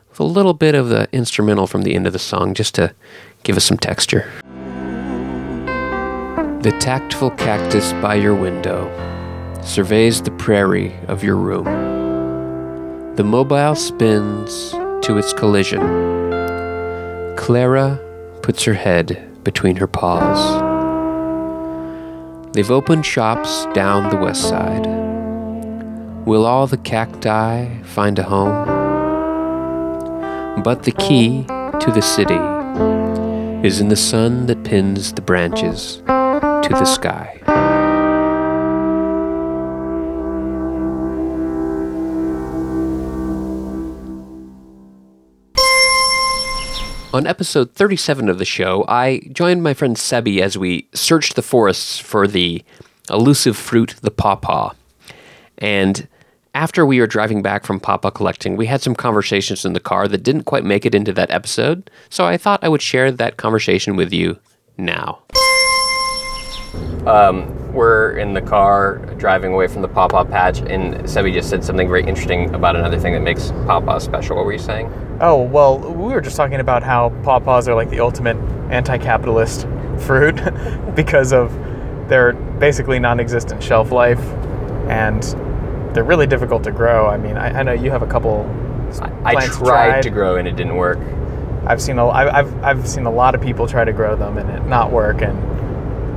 with 0.09 0.19
a 0.19 0.25
little 0.25 0.55
bit 0.55 0.75
of 0.75 0.89
the 0.89 1.09
instrumental 1.13 1.69
from 1.69 1.83
the 1.83 1.95
end 1.95 2.09
of 2.09 2.13
the 2.13 2.19
song 2.19 2.53
just 2.53 2.75
to 2.75 2.93
give 3.45 3.57
us 3.57 3.65
some 3.65 3.79
texture. 3.79 4.29
The 6.63 6.77
tactful 6.81 7.31
cactus 7.31 7.93
by 7.95 8.17
your 8.17 8.35
window 8.35 8.91
surveys 9.63 10.21
the 10.21 10.33
prairie 10.33 10.97
of 11.07 11.23
your 11.23 11.37
room. 11.37 11.65
The 13.15 13.25
mobile 13.25 13.77
spins 13.77 14.73
to 15.07 15.17
its 15.17 15.33
collision. 15.33 15.81
Clara 17.37 18.01
puts 18.43 18.65
her 18.65 18.75
head 18.75 19.29
between 19.45 19.77
her 19.77 19.87
paws. 19.87 20.72
They've 22.53 22.71
opened 22.71 23.07
shops 23.07 23.65
down 23.73 24.11
the 24.11 24.19
west 24.19 24.47
side. 24.47 24.87
Will 26.27 26.45
all 26.45 26.67
the 26.67 26.77
cacti 26.77 27.83
find 27.83 28.19
a 28.19 28.25
home? 28.25 28.67
But 30.63 30.83
the 30.83 30.93
key 30.93 31.45
to 31.47 31.91
the 31.95 32.03
city 32.03 32.39
is 33.67 33.81
in 33.81 33.89
the 33.89 33.97
sun 33.97 34.47
that 34.47 34.65
pins 34.65 35.15
the 35.15 35.23
branches 35.23 36.03
to 36.07 36.69
the 36.71 36.85
sky. 36.85 37.41
On 47.15 47.27
episode 47.27 47.73
37 47.73 48.31
of 48.31 48.39
the 48.39 48.47
show, 48.47 48.87
I 48.89 49.21
joined 49.33 49.63
my 49.63 49.75
friend 49.75 49.97
Sebi 49.97 50.41
as 50.41 50.57
we 50.57 50.89
searched 50.95 51.37
the 51.37 51.43
forests 51.43 51.99
for 51.99 52.27
the 52.27 52.65
elusive 53.11 53.55
fruit, 53.55 53.97
the 54.01 54.11
pawpaw. 54.11 54.73
And 55.59 56.09
after 56.55 56.87
we 56.87 57.01
were 57.01 57.07
driving 57.07 57.43
back 57.43 57.67
from 57.67 57.81
pawpaw 57.81 58.13
collecting, 58.13 58.57
we 58.57 58.65
had 58.65 58.81
some 58.81 58.95
conversations 58.95 59.67
in 59.67 59.75
the 59.75 59.81
car 59.81 60.09
that 60.09 60.23
didn't 60.23 60.45
quite 60.45 60.65
make 60.65 60.87
it 60.87 60.95
into 60.95 61.13
that 61.13 61.31
episode, 61.31 61.91
so 62.09 62.25
I 62.25 62.39
thought 62.39 62.65
I 62.65 62.71
would 62.71 62.81
share 62.81 63.13
that 63.13 63.37
conversation 63.37 63.95
with 63.95 64.11
you 64.11 64.39
now. 64.79 65.19
Um, 67.07 67.73
we're 67.73 68.19
in 68.19 68.35
the 68.35 68.43
car 68.43 68.99
driving 69.17 69.53
away 69.55 69.67
from 69.67 69.83
the 69.83 69.89
pawpaw 69.89 70.25
patch, 70.25 70.59
and 70.61 70.95
Sebi 71.05 71.33
just 71.33 71.49
said 71.49 71.65
something 71.65 71.89
very 71.89 72.03
interesting 72.05 72.55
about 72.55 72.77
another 72.77 72.99
thing 72.99 73.15
that 73.15 73.21
makes 73.21 73.51
pawpaw 73.67 73.99
special. 73.99 74.37
What 74.37 74.45
were 74.45 74.53
you 74.53 74.59
saying? 74.59 74.93
Oh, 75.21 75.43
well, 75.43 75.79
we 75.79 76.13
were 76.13 76.21
just 76.21 76.37
talking 76.37 76.61
about 76.61 76.83
how 76.83 77.11
pawpaws 77.23 77.69
are 77.69 77.75
like 77.75 77.91
the 77.91 78.01
ultimate 78.01 78.37
anti 78.71 78.99
capitalist 78.99 79.67
fruit 79.99 80.41
because 80.95 81.33
of 81.33 81.53
their 82.09 82.33
basically 82.33 82.99
non 82.99 83.21
existent 83.21 83.63
shelf 83.63 83.91
life 83.91 84.21
and 84.89 85.23
they're 85.95 86.05
really 86.05 86.27
difficult 86.27 86.65
to 86.65 86.71
grow. 86.73 87.07
I 87.07 87.17
mean, 87.17 87.37
I, 87.37 87.61
I 87.61 87.63
know 87.63 87.73
you 87.73 87.91
have 87.91 88.03
a 88.03 88.07
couple. 88.07 88.45
I 89.25 89.33
plants 89.33 89.57
tried 89.57 90.03
to 90.03 90.11
grow 90.11 90.37
and 90.37 90.47
it 90.47 90.57
didn't 90.57 90.77
work. 90.77 90.99
I've 91.67 91.81
seen 91.81 91.99
a, 91.99 92.07
I- 92.07 92.39
I've, 92.41 92.65
I've 92.65 92.89
seen 92.89 93.07
a 93.07 93.11
lot 93.11 93.35
of 93.35 93.41
people 93.41 93.67
try 93.67 93.85
to 93.85 93.93
grow 93.93 94.17
them 94.17 94.37
and 94.39 94.51
it 94.51 94.67
not 94.67 94.91
work. 94.91 95.23
And 95.23 95.39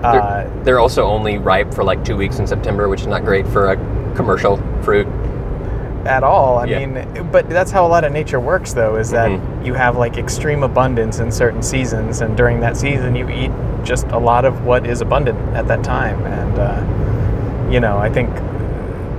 uh, 0.05 0.63
they're 0.63 0.79
also 0.79 1.05
only 1.05 1.37
ripe 1.37 1.73
for 1.73 1.83
like 1.83 2.03
two 2.05 2.15
weeks 2.17 2.39
in 2.39 2.47
September, 2.47 2.87
which 2.89 3.01
is 3.01 3.07
not 3.07 3.23
great 3.25 3.47
for 3.47 3.71
a 3.71 4.13
commercial 4.15 4.57
fruit. 4.83 5.07
at 6.05 6.23
all. 6.23 6.59
I 6.59 6.65
Yeah. 6.65 6.85
mean, 6.85 7.03
but 7.31 7.49
that's 7.49 7.71
how 7.71 7.83
a 7.83 7.89
lot 7.89 8.03
of 8.03 8.11
nature 8.11 8.39
works, 8.39 8.73
though, 8.73 8.95
is 8.97 9.09
that 9.09 9.27
Mhm. 9.31 9.39
you 9.65 9.73
have 9.73 9.97
like 9.97 10.19
extreme 10.19 10.61
abundance 10.61 11.17
in 11.19 11.31
certain 11.31 11.63
seasons, 11.63 12.21
and 12.21 12.37
during 12.37 12.59
that 12.59 12.77
season, 12.77 13.15
you 13.15 13.27
eat 13.27 13.49
just 13.83 14.05
a 14.11 14.19
lot 14.19 14.45
of 14.45 14.65
what 14.67 14.85
is 14.85 15.01
abundant 15.01 15.39
at 15.55 15.67
that 15.67 15.81
time. 15.83 16.17
And 16.27 16.59
uh, 16.59 17.71
you 17.71 17.79
know, 17.79 17.97
I 17.97 18.09
think 18.09 18.29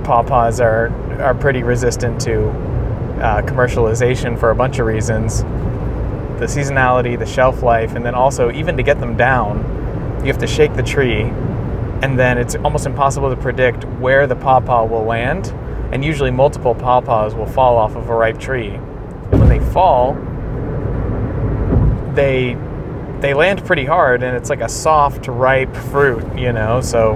pawpaws 0.03 0.61
are 0.61 0.89
are 1.21 1.33
pretty 1.33 1.61
resistant 1.61 2.21
to 2.21 2.49
uh, 3.21 3.41
commercialization 3.41 4.37
for 4.37 4.51
a 4.51 4.55
bunch 4.55 4.79
of 4.79 4.85
reasons. 4.85 5.43
The 6.39 6.45
seasonality, 6.45 7.19
the 7.19 7.25
shelf 7.25 7.63
life, 7.63 7.95
and 7.95 8.05
then 8.05 8.15
also 8.15 8.49
even 8.51 8.77
to 8.77 8.83
get 8.83 9.01
them 9.01 9.17
down, 9.17 9.61
you 10.19 10.27
have 10.27 10.37
to 10.39 10.47
shake 10.47 10.73
the 10.73 10.83
tree, 10.83 11.21
and 12.01 12.17
then 12.17 12.37
it's 12.37 12.55
almost 12.55 12.85
impossible 12.85 13.29
to 13.29 13.35
predict 13.41 13.85
where 13.99 14.27
the 14.27 14.35
pawpaw 14.35 14.85
will 14.85 15.03
land. 15.03 15.47
And 15.91 16.03
usually, 16.03 16.31
multiple 16.31 16.75
pawpaws 16.75 17.33
will 17.33 17.45
fall 17.45 17.77
off 17.77 17.95
of 17.95 18.09
a 18.09 18.13
ripe 18.15 18.39
tree, 18.39 18.71
and 18.71 19.39
when 19.39 19.47
they 19.47 19.59
fall, 19.71 20.13
they 22.13 22.57
they 23.21 23.33
land 23.33 23.65
pretty 23.65 23.85
hard, 23.85 24.21
and 24.21 24.35
it's 24.35 24.49
like 24.49 24.61
a 24.61 24.69
soft, 24.69 25.27
ripe 25.27 25.75
fruit, 25.75 26.37
you 26.37 26.51
know. 26.51 26.81
So 26.81 27.15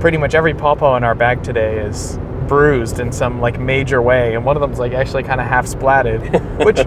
pretty 0.00 0.18
much 0.18 0.34
every 0.34 0.54
pawpaw 0.54 0.96
in 0.96 1.04
our 1.04 1.14
bag 1.14 1.42
today 1.42 1.78
is 1.78 2.18
bruised 2.46 3.00
in 3.00 3.10
some 3.10 3.40
like 3.40 3.58
major 3.58 4.02
way, 4.02 4.34
and 4.34 4.44
one 4.44 4.56
of 4.56 4.60
them's 4.60 4.78
like 4.78 4.92
actually 4.92 5.22
kind 5.22 5.40
of 5.40 5.46
half 5.46 5.66
splatted, 5.66 6.64
which. 6.64 6.86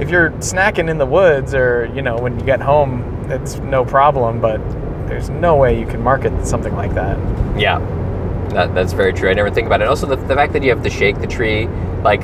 If 0.00 0.10
you're 0.10 0.30
snacking 0.32 0.88
in 0.90 0.98
the 0.98 1.06
woods 1.06 1.54
or, 1.54 1.90
you 1.94 2.02
know, 2.02 2.16
when 2.16 2.38
you 2.38 2.44
get 2.44 2.60
home, 2.60 3.30
it's 3.30 3.56
no 3.58 3.84
problem, 3.84 4.40
but 4.40 4.58
there's 5.06 5.30
no 5.30 5.56
way 5.56 5.78
you 5.78 5.86
can 5.86 6.02
market 6.02 6.46
something 6.46 6.74
like 6.74 6.94
that. 6.94 7.16
Yeah, 7.58 7.78
that, 8.50 8.74
that's 8.74 8.92
very 8.92 9.12
true. 9.12 9.30
I 9.30 9.34
never 9.34 9.50
think 9.50 9.66
about 9.66 9.82
it. 9.82 9.88
Also, 9.88 10.06
the, 10.06 10.16
the 10.16 10.34
fact 10.34 10.52
that 10.54 10.62
you 10.62 10.70
have 10.70 10.82
to 10.82 10.90
shake 10.90 11.20
the 11.20 11.26
tree, 11.26 11.66
like 12.02 12.22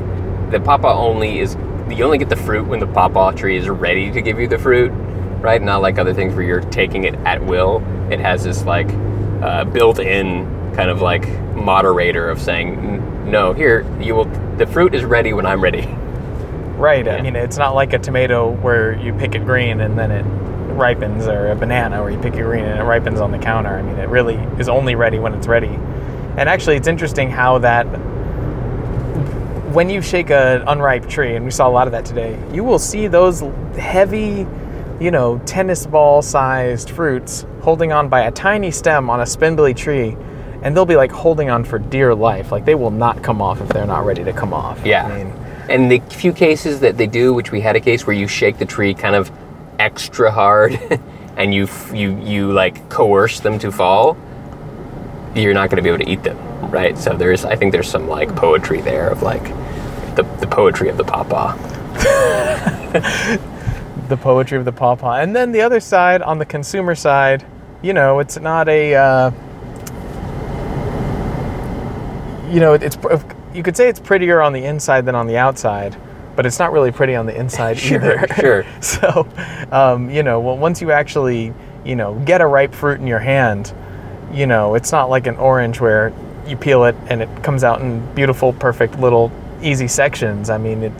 the 0.50 0.60
pawpaw 0.60 0.98
only 0.98 1.38
is 1.38 1.56
you 1.90 2.04
only 2.04 2.18
get 2.18 2.28
the 2.28 2.36
fruit 2.36 2.66
when 2.66 2.80
the 2.80 2.86
pawpaw 2.86 3.32
tree 3.32 3.56
is 3.56 3.68
ready 3.68 4.10
to 4.10 4.20
give 4.20 4.38
you 4.38 4.48
the 4.48 4.58
fruit, 4.58 4.90
right? 5.40 5.60
Not 5.62 5.82
like 5.82 5.98
other 5.98 6.14
things 6.14 6.34
where 6.34 6.44
you're 6.44 6.60
taking 6.60 7.04
it 7.04 7.14
at 7.16 7.44
will. 7.44 7.82
It 8.10 8.20
has 8.20 8.44
this 8.44 8.64
like 8.64 8.88
uh, 9.42 9.64
built-in 9.64 10.74
kind 10.74 10.90
of 10.90 11.00
like 11.00 11.28
moderator 11.54 12.28
of 12.28 12.40
saying, 12.40 13.30
no, 13.30 13.52
here 13.52 13.86
you 14.00 14.14
will. 14.14 14.26
The 14.56 14.66
fruit 14.66 14.94
is 14.94 15.04
ready 15.04 15.32
when 15.32 15.46
I'm 15.46 15.62
ready. 15.62 15.86
Right. 16.78 17.04
Yeah. 17.04 17.16
I 17.16 17.22
mean, 17.22 17.36
it's 17.36 17.58
not 17.58 17.74
like 17.74 17.92
a 17.92 17.98
tomato 17.98 18.50
where 18.50 18.96
you 18.96 19.12
pick 19.12 19.34
it 19.34 19.44
green 19.44 19.80
and 19.80 19.98
then 19.98 20.10
it 20.10 20.24
ripens, 20.74 21.26
or 21.26 21.50
a 21.50 21.56
banana 21.56 22.00
where 22.00 22.10
you 22.10 22.18
pick 22.18 22.34
it 22.34 22.42
green 22.42 22.64
and 22.64 22.78
it 22.78 22.84
ripens 22.84 23.20
on 23.20 23.32
the 23.32 23.38
counter. 23.38 23.76
I 23.76 23.82
mean, 23.82 23.96
it 23.96 24.08
really 24.08 24.36
is 24.58 24.68
only 24.68 24.94
ready 24.94 25.18
when 25.18 25.34
it's 25.34 25.48
ready. 25.48 25.76
And 26.36 26.48
actually, 26.48 26.76
it's 26.76 26.86
interesting 26.86 27.30
how 27.30 27.58
that 27.58 27.84
when 29.74 29.90
you 29.90 30.00
shake 30.00 30.30
an 30.30 30.62
unripe 30.68 31.08
tree, 31.08 31.34
and 31.34 31.44
we 31.44 31.50
saw 31.50 31.68
a 31.68 31.70
lot 31.70 31.88
of 31.88 31.92
that 31.92 32.04
today, 32.04 32.38
you 32.52 32.62
will 32.62 32.78
see 32.78 33.08
those 33.08 33.40
heavy, 33.76 34.46
you 35.00 35.10
know, 35.10 35.38
tennis 35.46 35.84
ball 35.84 36.22
sized 36.22 36.90
fruits 36.90 37.44
holding 37.60 37.92
on 37.92 38.08
by 38.08 38.22
a 38.22 38.30
tiny 38.30 38.70
stem 38.70 39.10
on 39.10 39.20
a 39.20 39.26
spindly 39.26 39.74
tree. 39.74 40.16
And 40.62 40.76
they'll 40.76 40.86
be 40.86 40.96
like 40.96 41.12
holding 41.12 41.50
on 41.50 41.64
for 41.64 41.78
dear 41.78 42.14
life. 42.14 42.50
Like 42.50 42.64
they 42.64 42.74
will 42.74 42.90
not 42.90 43.22
come 43.22 43.42
off 43.42 43.60
if 43.60 43.68
they're 43.68 43.86
not 43.86 44.06
ready 44.06 44.24
to 44.24 44.32
come 44.32 44.52
off. 44.52 44.84
Yeah. 44.84 45.06
I 45.06 45.24
mean, 45.24 45.32
And 45.68 45.90
the 45.90 46.00
few 46.10 46.32
cases 46.32 46.80
that 46.80 46.96
they 46.96 47.06
do, 47.06 47.34
which 47.34 47.52
we 47.52 47.60
had 47.60 47.76
a 47.76 47.80
case 47.80 48.06
where 48.06 48.16
you 48.16 48.26
shake 48.26 48.58
the 48.58 48.66
tree 48.66 48.94
kind 48.94 49.14
of 49.14 49.30
extra 49.78 50.30
hard, 50.30 50.78
and 51.36 51.54
you 51.54 51.68
you 51.92 52.18
you 52.20 52.52
like 52.52 52.88
coerce 52.88 53.40
them 53.40 53.58
to 53.60 53.70
fall, 53.70 54.16
you're 55.34 55.54
not 55.54 55.70
going 55.70 55.76
to 55.76 55.82
be 55.82 55.88
able 55.88 56.04
to 56.04 56.10
eat 56.10 56.22
them, 56.22 56.38
right? 56.70 56.96
So 56.96 57.16
there's 57.16 57.44
I 57.44 57.56
think 57.56 57.72
there's 57.72 57.88
some 57.88 58.08
like 58.08 58.34
poetry 58.34 58.80
there 58.80 59.10
of 59.10 59.22
like 59.22 59.44
the, 60.18 60.24
the 60.40 60.46
poetry 60.48 60.88
of 60.88 60.96
the 60.96 61.04
pawpaw. 61.04 61.56
the 64.08 64.16
poetry 64.16 64.58
of 64.58 64.64
the 64.64 64.72
pawpaw. 64.72 65.14
And 65.14 65.34
then 65.34 65.52
the 65.52 65.60
other 65.60 65.78
side, 65.78 66.22
on 66.22 66.38
the 66.38 66.44
consumer 66.44 66.96
side, 66.96 67.46
you 67.82 67.92
know, 67.92 68.18
it's 68.18 68.38
not 68.38 68.68
a, 68.68 68.96
uh, 68.96 69.30
you 72.50 72.58
know, 72.58 72.74
it's 72.74 72.96
you 73.54 73.62
could 73.62 73.76
say 73.76 73.88
it's 73.88 74.00
prettier 74.00 74.40
on 74.40 74.52
the 74.52 74.64
inside 74.64 75.04
than 75.06 75.14
on 75.14 75.26
the 75.26 75.36
outside, 75.36 75.96
but 76.36 76.46
it's 76.46 76.58
not 76.58 76.72
really 76.72 76.92
pretty 76.92 77.14
on 77.14 77.26
the 77.26 77.34
inside 77.38 77.78
Sure, 77.78 77.96
either. 77.96 78.26
sure. 78.36 78.64
so, 78.80 79.28
um, 79.72 80.10
you 80.10 80.22
know, 80.22 80.40
well, 80.40 80.56
once 80.56 80.80
you 80.80 80.92
actually, 80.92 81.52
you 81.84 81.96
know, 81.96 82.14
get 82.24 82.40
a 82.40 82.46
ripe 82.46 82.74
fruit 82.74 83.00
in 83.00 83.06
your 83.06 83.18
hand, 83.18 83.72
you 84.32 84.46
know, 84.46 84.74
it's 84.74 84.92
not 84.92 85.08
like 85.10 85.26
an 85.26 85.36
orange 85.36 85.80
where 85.80 86.12
you 86.46 86.56
peel 86.56 86.84
it 86.84 86.94
and 87.08 87.22
it 87.22 87.42
comes 87.42 87.64
out 87.64 87.80
in 87.80 88.14
beautiful, 88.14 88.52
perfect 88.52 88.98
little 88.98 89.30
easy 89.62 89.88
sections. 89.88 90.50
I 90.50 90.58
mean, 90.58 90.82
it, 90.82 90.92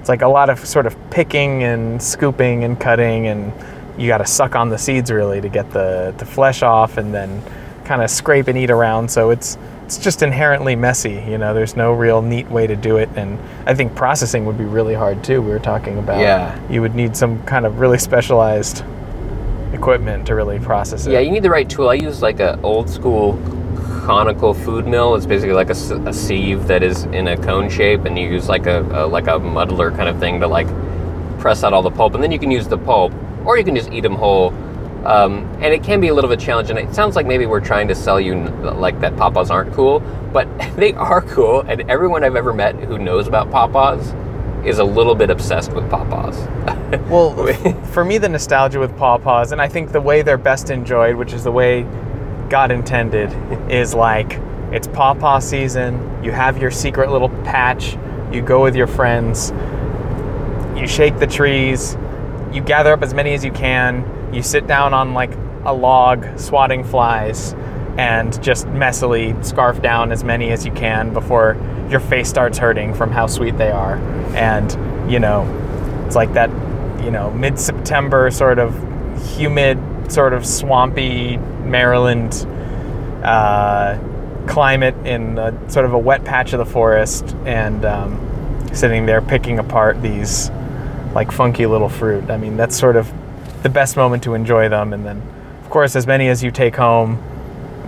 it's 0.00 0.08
like 0.08 0.22
a 0.22 0.28
lot 0.28 0.48
of 0.50 0.64
sort 0.64 0.86
of 0.86 0.96
picking 1.10 1.64
and 1.64 2.00
scooping 2.02 2.64
and 2.64 2.78
cutting, 2.80 3.26
and 3.26 3.52
you 3.98 4.06
got 4.06 4.18
to 4.18 4.26
suck 4.26 4.54
on 4.54 4.68
the 4.68 4.78
seeds 4.78 5.10
really 5.10 5.40
to 5.40 5.48
get 5.48 5.70
the, 5.72 6.14
the 6.18 6.24
flesh 6.24 6.62
off, 6.62 6.96
and 6.96 7.12
then 7.12 7.42
kind 7.84 8.02
of 8.02 8.10
scrape 8.10 8.46
and 8.48 8.56
eat 8.56 8.70
around. 8.70 9.10
So 9.10 9.30
it's 9.30 9.58
it's 9.86 9.98
just 9.98 10.20
inherently 10.22 10.74
messy. 10.74 11.22
You 11.28 11.38
know, 11.38 11.54
there's 11.54 11.76
no 11.76 11.92
real 11.92 12.20
neat 12.20 12.50
way 12.50 12.66
to 12.66 12.74
do 12.74 12.96
it, 12.96 13.08
and 13.14 13.38
I 13.66 13.74
think 13.74 13.94
processing 13.94 14.44
would 14.46 14.58
be 14.58 14.64
really 14.64 14.94
hard 14.94 15.22
too. 15.22 15.40
We 15.40 15.50
were 15.50 15.60
talking 15.60 15.96
about 15.98 16.20
Yeah. 16.20 16.58
you 16.68 16.80
would 16.82 16.96
need 16.96 17.16
some 17.16 17.40
kind 17.44 17.64
of 17.64 17.78
really 17.78 17.98
specialized 17.98 18.82
equipment 19.72 20.26
to 20.26 20.34
really 20.34 20.58
process 20.58 21.06
it. 21.06 21.12
Yeah, 21.12 21.20
you 21.20 21.30
need 21.30 21.44
the 21.44 21.50
right 21.50 21.68
tool. 21.68 21.88
I 21.88 21.94
use 21.94 22.20
like 22.20 22.40
a 22.40 22.58
old 22.64 22.90
school 22.90 23.38
conical 24.04 24.54
food 24.54 24.88
mill. 24.88 25.14
It's 25.14 25.26
basically 25.26 25.54
like 25.54 25.70
a 25.70 26.12
sieve 26.12 26.66
that 26.66 26.82
is 26.82 27.04
in 27.04 27.28
a 27.28 27.36
cone 27.36 27.70
shape, 27.70 28.06
and 28.06 28.18
you 28.18 28.28
use 28.28 28.48
like 28.48 28.66
a, 28.66 28.82
a 28.92 29.06
like 29.06 29.28
a 29.28 29.38
muddler 29.38 29.92
kind 29.92 30.08
of 30.08 30.18
thing 30.18 30.40
to 30.40 30.48
like 30.48 30.66
press 31.38 31.62
out 31.62 31.72
all 31.72 31.82
the 31.82 31.92
pulp, 31.92 32.14
and 32.14 32.22
then 32.24 32.32
you 32.32 32.40
can 32.40 32.50
use 32.50 32.66
the 32.66 32.78
pulp, 32.78 33.12
or 33.44 33.56
you 33.56 33.62
can 33.62 33.76
just 33.76 33.92
eat 33.92 34.00
them 34.00 34.16
whole. 34.16 34.52
Um, 35.06 35.44
and 35.60 35.66
it 35.66 35.84
can 35.84 36.00
be 36.00 36.08
a 36.08 36.14
little 36.14 36.28
bit 36.28 36.40
challenging. 36.40 36.76
It 36.76 36.92
sounds 36.92 37.14
like 37.14 37.26
maybe 37.26 37.46
we're 37.46 37.60
trying 37.60 37.86
to 37.88 37.94
sell 37.94 38.20
you 38.20 38.34
like 38.34 38.98
that 39.00 39.14
pawpaws 39.16 39.50
aren't 39.50 39.72
cool, 39.72 40.00
but 40.32 40.48
they 40.76 40.94
are 40.94 41.22
cool. 41.22 41.60
And 41.60 41.88
everyone 41.88 42.24
I've 42.24 42.34
ever 42.34 42.52
met 42.52 42.74
who 42.74 42.98
knows 42.98 43.28
about 43.28 43.48
pawpaws 43.50 44.14
is 44.66 44.80
a 44.80 44.84
little 44.84 45.14
bit 45.14 45.30
obsessed 45.30 45.72
with 45.72 45.88
pawpaws. 45.88 46.36
Well, 47.10 47.52
for 47.86 48.04
me, 48.04 48.18
the 48.18 48.28
nostalgia 48.28 48.78
with 48.78 48.96
pawpaws, 48.96 49.50
and 49.50 49.60
I 49.60 49.66
think 49.66 49.90
the 49.90 50.00
way 50.00 50.22
they're 50.22 50.38
best 50.38 50.70
enjoyed, 50.70 51.16
which 51.16 51.32
is 51.32 51.42
the 51.42 51.50
way 51.50 51.82
God 52.48 52.70
intended, 52.70 53.32
is 53.68 53.92
like 53.92 54.40
it's 54.70 54.86
pawpaw 54.86 55.40
season. 55.40 56.22
You 56.22 56.30
have 56.30 56.58
your 56.58 56.70
secret 56.70 57.10
little 57.10 57.28
patch. 57.28 57.96
You 58.32 58.40
go 58.40 58.62
with 58.62 58.76
your 58.76 58.86
friends. 58.86 59.52
You 60.76 60.86
shake 60.86 61.18
the 61.18 61.26
trees. 61.26 61.96
You 62.52 62.60
gather 62.60 62.92
up 62.92 63.02
as 63.02 63.14
many 63.14 63.34
as 63.34 63.44
you 63.44 63.50
can. 63.50 64.04
You 64.32 64.42
sit 64.42 64.66
down 64.66 64.94
on 64.94 65.14
like 65.14 65.32
a 65.64 65.72
log, 65.72 66.38
swatting 66.38 66.84
flies, 66.84 67.54
and 67.98 68.40
just 68.42 68.66
messily 68.66 69.42
scarf 69.44 69.80
down 69.80 70.12
as 70.12 70.22
many 70.22 70.50
as 70.50 70.66
you 70.66 70.72
can 70.72 71.12
before 71.12 71.56
your 71.90 72.00
face 72.00 72.28
starts 72.28 72.58
hurting 72.58 72.94
from 72.94 73.10
how 73.10 73.26
sweet 73.26 73.56
they 73.58 73.70
are. 73.70 73.96
And 74.34 75.10
you 75.10 75.18
know, 75.18 75.44
it's 76.06 76.16
like 76.16 76.32
that, 76.34 76.50
you 77.02 77.10
know, 77.10 77.30
mid 77.30 77.58
September 77.58 78.30
sort 78.30 78.58
of 78.58 78.74
humid, 79.36 79.78
sort 80.12 80.32
of 80.32 80.46
swampy 80.46 81.36
Maryland 81.36 82.46
uh, 83.24 83.98
climate 84.46 84.94
in 85.06 85.38
a, 85.38 85.70
sort 85.70 85.84
of 85.84 85.92
a 85.92 85.98
wet 85.98 86.24
patch 86.24 86.52
of 86.52 86.58
the 86.58 86.66
forest 86.66 87.34
and 87.44 87.84
um, 87.84 88.68
sitting 88.72 89.06
there 89.06 89.20
picking 89.20 89.58
apart 89.58 90.00
these 90.02 90.50
like 91.14 91.32
funky 91.32 91.66
little 91.66 91.88
fruit. 91.88 92.30
I 92.30 92.36
mean, 92.36 92.56
that's 92.56 92.78
sort 92.78 92.96
of 92.96 93.12
the 93.66 93.72
best 93.72 93.96
moment 93.96 94.22
to 94.22 94.34
enjoy 94.34 94.68
them. 94.68 94.92
And 94.92 95.04
then, 95.04 95.20
of 95.64 95.70
course, 95.70 95.96
as 95.96 96.06
many 96.06 96.28
as 96.28 96.40
you 96.42 96.50
take 96.52 96.76
home, 96.76 97.20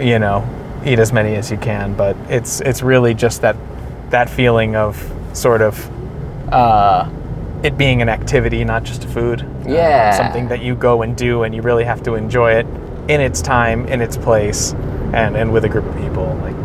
you 0.00 0.18
know, 0.18 0.42
eat 0.84 0.98
as 0.98 1.12
many 1.12 1.36
as 1.36 1.50
you 1.52 1.56
can. 1.56 1.94
But 1.94 2.16
it's 2.28 2.60
it's 2.62 2.82
really 2.82 3.14
just 3.14 3.42
that 3.42 3.56
that 4.10 4.28
feeling 4.28 4.74
of 4.74 4.96
sort 5.34 5.62
of 5.62 5.74
uh, 6.52 7.08
it 7.62 7.78
being 7.78 8.02
an 8.02 8.08
activity, 8.08 8.64
not 8.64 8.82
just 8.82 9.04
a 9.04 9.08
food. 9.08 9.42
Uh, 9.42 9.70
Yeah. 9.70 10.10
something 10.16 10.48
that 10.48 10.60
you 10.62 10.74
go 10.74 11.02
and 11.02 11.16
do, 11.16 11.42
and 11.44 11.54
you 11.54 11.62
really 11.62 11.84
have 11.84 12.02
to 12.04 12.14
enjoy 12.16 12.52
it 12.60 12.66
in 13.08 13.20
its 13.20 13.40
time, 13.40 13.86
in 13.86 14.00
its 14.00 14.16
place, 14.16 14.74
and 15.12 15.36
and 15.36 15.52
with 15.52 15.64
a 15.64 15.68
group 15.68 15.86
of 15.86 15.96
people. 15.96 16.26
Like 16.42 16.56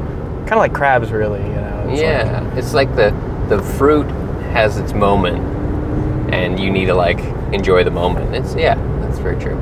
kind 0.47 0.53
of 0.53 0.63
like 0.65 0.73
crabs, 0.73 1.11
really. 1.11 1.41
You 1.41 1.61
know. 1.61 1.79
It's 1.89 2.01
like- 2.01 2.01
yeah, 2.01 2.57
it's 2.57 2.73
like 2.73 2.95
the 2.95 3.13
the 3.49 3.61
fruit 3.77 4.07
has 4.53 4.77
its 4.77 4.93
moment, 4.93 5.37
and 6.33 6.59
you 6.59 6.71
need 6.71 6.87
to 6.87 6.95
like 6.95 7.19
enjoy 7.53 7.83
the 7.83 7.91
moment. 7.91 8.33
It's 8.35 8.55
yeah, 8.55 8.75
very 9.23 9.41
true. 9.41 9.55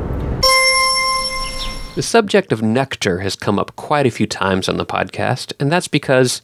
The 1.94 2.02
subject 2.02 2.52
of 2.52 2.62
nectar 2.62 3.20
has 3.20 3.36
come 3.36 3.60
up 3.60 3.76
quite 3.76 4.08
a 4.08 4.12
few 4.12 4.26
times 4.26 4.68
on 4.68 4.78
the 4.78 4.86
podcast, 4.86 5.54
and 5.60 5.72
that's 5.72 5.88
because 5.88 6.42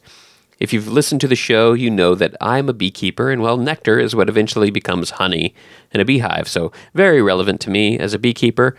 if 0.60 0.72
you've 0.72 0.88
listened 0.88 1.20
to 1.22 1.28
the 1.28 1.36
show, 1.36 1.72
you 1.72 1.90
know 1.90 2.14
that 2.14 2.36
I'm 2.40 2.68
a 2.68 2.72
beekeeper, 2.72 3.30
and 3.30 3.42
well, 3.42 3.56
nectar 3.56 3.98
is 3.98 4.14
what 4.14 4.28
eventually 4.28 4.70
becomes 4.70 5.10
honey 5.10 5.54
in 5.92 6.00
a 6.00 6.04
beehive. 6.04 6.48
So, 6.48 6.70
very 6.94 7.20
relevant 7.20 7.60
to 7.62 7.70
me 7.70 7.98
as 7.98 8.14
a 8.14 8.18
beekeeper. 8.18 8.76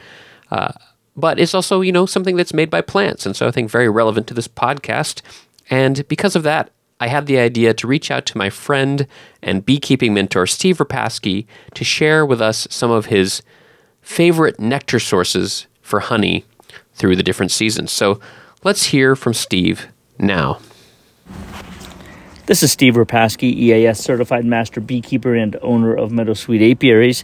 Uh, 0.51 0.73
but 1.15 1.39
it's 1.39 1.53
also, 1.53 1.81
you 1.81 1.91
know, 1.91 2.05
something 2.05 2.37
that's 2.37 2.53
made 2.53 2.69
by 2.69 2.81
plants, 2.81 3.25
and 3.25 3.35
so 3.35 3.47
I 3.47 3.51
think 3.51 3.69
very 3.69 3.89
relevant 3.89 4.27
to 4.27 4.33
this 4.33 4.47
podcast. 4.47 5.21
And 5.69 6.07
because 6.07 6.35
of 6.35 6.43
that, 6.43 6.71
I 6.99 7.07
had 7.07 7.25
the 7.25 7.39
idea 7.39 7.73
to 7.73 7.87
reach 7.87 8.11
out 8.11 8.25
to 8.27 8.37
my 8.37 8.49
friend 8.49 9.07
and 9.41 9.65
beekeeping 9.65 10.13
mentor, 10.13 10.47
Steve 10.47 10.77
Repasky, 10.77 11.45
to 11.73 11.83
share 11.83 12.25
with 12.25 12.41
us 12.41 12.67
some 12.69 12.91
of 12.91 13.07
his 13.07 13.41
favorite 14.09 14.59
nectar 14.59 14.99
sources 14.99 15.67
for 15.83 15.99
honey 15.99 16.43
through 16.95 17.15
the 17.15 17.21
different 17.21 17.51
seasons. 17.51 17.91
So 17.91 18.19
let's 18.63 18.85
hear 18.85 19.15
from 19.15 19.35
Steve 19.35 19.85
now. 20.17 20.59
This 22.47 22.63
is 22.63 22.71
Steve 22.71 22.95
Repasky, 22.95 23.53
EAS 23.53 23.99
certified 23.99 24.45
master 24.45 24.81
beekeeper 24.81 25.35
and 25.35 25.55
owner 25.61 25.93
of 25.95 26.11
Meadow 26.11 26.33
Sweet 26.33 26.71
Apiaries. 26.71 27.23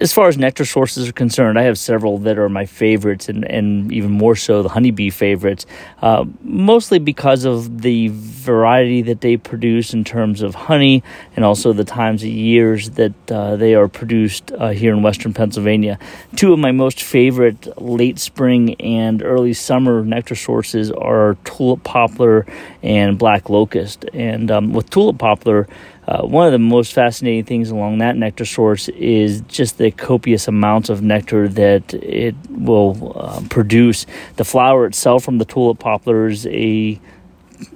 As 0.00 0.12
far 0.12 0.26
as 0.28 0.36
nectar 0.36 0.64
sources 0.64 1.08
are 1.08 1.12
concerned, 1.12 1.58
I 1.58 1.62
have 1.62 1.78
several 1.78 2.18
that 2.18 2.36
are 2.36 2.48
my 2.48 2.66
favorites, 2.66 3.28
and, 3.28 3.44
and 3.44 3.92
even 3.92 4.10
more 4.10 4.34
so 4.34 4.62
the 4.62 4.68
honeybee 4.68 5.10
favorites, 5.10 5.66
uh, 6.02 6.24
mostly 6.42 6.98
because 6.98 7.44
of 7.44 7.82
the 7.82 8.08
variety 8.12 9.02
that 9.02 9.20
they 9.20 9.36
produce 9.36 9.94
in 9.94 10.02
terms 10.02 10.42
of 10.42 10.54
honey 10.54 11.04
and 11.36 11.44
also 11.44 11.72
the 11.72 11.84
times 11.84 12.22
of 12.24 12.28
years 12.28 12.90
that 12.90 13.30
uh, 13.30 13.54
they 13.54 13.74
are 13.74 13.86
produced 13.86 14.50
uh, 14.52 14.70
here 14.70 14.92
in 14.92 15.02
western 15.02 15.32
Pennsylvania. 15.32 15.98
Two 16.34 16.52
of 16.52 16.58
my 16.58 16.72
most 16.72 17.00
favorite 17.00 17.80
late 17.80 18.18
spring 18.18 18.74
and 18.80 19.22
early 19.22 19.52
summer 19.52 20.04
nectar 20.04 20.34
sources 20.34 20.90
are 20.90 21.36
tulip 21.44 21.84
poplar 21.84 22.46
and 22.82 23.16
black 23.16 23.48
locust. 23.48 24.04
And 24.12 24.50
um, 24.50 24.72
with 24.72 24.90
tulip 24.90 25.18
poplar, 25.18 25.68
uh, 26.08 26.22
one 26.22 26.46
of 26.46 26.52
the 26.52 26.58
most 26.58 26.94
fascinating 26.94 27.44
things 27.44 27.68
along 27.68 27.98
that 27.98 28.16
nectar 28.16 28.46
source 28.46 28.88
is 28.88 29.42
just 29.42 29.76
the 29.76 29.90
copious 29.90 30.48
amounts 30.48 30.88
of 30.88 31.02
nectar 31.02 31.48
that 31.48 31.92
it 31.92 32.34
will 32.48 33.12
uh, 33.14 33.42
produce. 33.50 34.06
The 34.36 34.44
flower 34.44 34.86
itself 34.86 35.22
from 35.22 35.36
the 35.36 35.44
tulip 35.44 35.78
poplar 35.78 36.28
is 36.28 36.46
a 36.46 36.98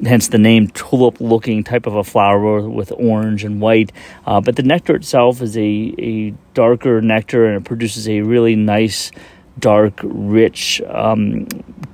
hence 0.03 0.29
the 0.29 0.39
name 0.39 0.69
tulip 0.69 1.21
looking 1.21 1.63
type 1.63 1.87
of 1.87 1.95
a 1.95 2.05
flower 2.05 2.67
with 2.67 2.91
orange 2.93 3.45
and 3.45 3.61
white. 3.61 3.93
Uh, 4.25 4.41
but 4.41 4.57
the 4.57 4.63
nectar 4.63 4.95
itself 4.95 5.43
is 5.43 5.55
a, 5.59 5.95
a 5.99 6.31
darker 6.55 7.03
nectar 7.03 7.45
and 7.45 7.59
it 7.59 7.65
produces 7.65 8.09
a 8.09 8.23
really 8.23 8.57
nice, 8.57 9.11
dark, 9.59 10.01
rich, 10.03 10.81
um, 10.89 11.47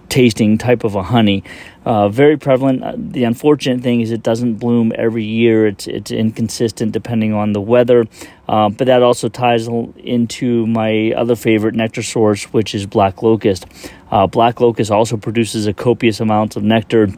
tasting 0.09 0.59
type 0.59 0.85
of 0.85 0.95
a 0.95 1.03
honey. 1.03 1.45
Uh, 1.85 2.09
very 2.09 2.37
prevalent. 2.37 2.83
Uh, 2.83 2.95
the 2.97 3.25
unfortunate 3.25 3.83
thing 3.83 4.01
is 4.01 4.11
it 4.11 4.23
doesn't 4.23 4.55
bloom 4.55 4.93
every 4.97 5.25
year. 5.25 5.67
It's 5.67 5.87
it's 5.87 6.11
inconsistent 6.11 6.93
depending 6.93 7.33
on 7.33 7.53
the 7.53 7.61
weather. 7.61 8.07
Uh, 8.49 8.69
but 8.69 8.87
that 8.87 9.03
also 9.03 9.29
ties 9.29 9.69
into 9.97 10.67
my 10.67 11.13
other 11.13 11.37
favorite 11.37 11.75
nectar 11.75 12.03
source, 12.03 12.45
which 12.53 12.75
is 12.75 12.87
black 12.87 13.23
locust. 13.23 13.67
Uh, 14.11 14.27
black 14.27 14.61
locust 14.61 14.91
also 14.91 15.17
produces 15.17 15.67
a 15.67 15.73
copious 15.75 16.21
amount 16.21 16.57
of 16.57 16.63
nectar 16.63 17.09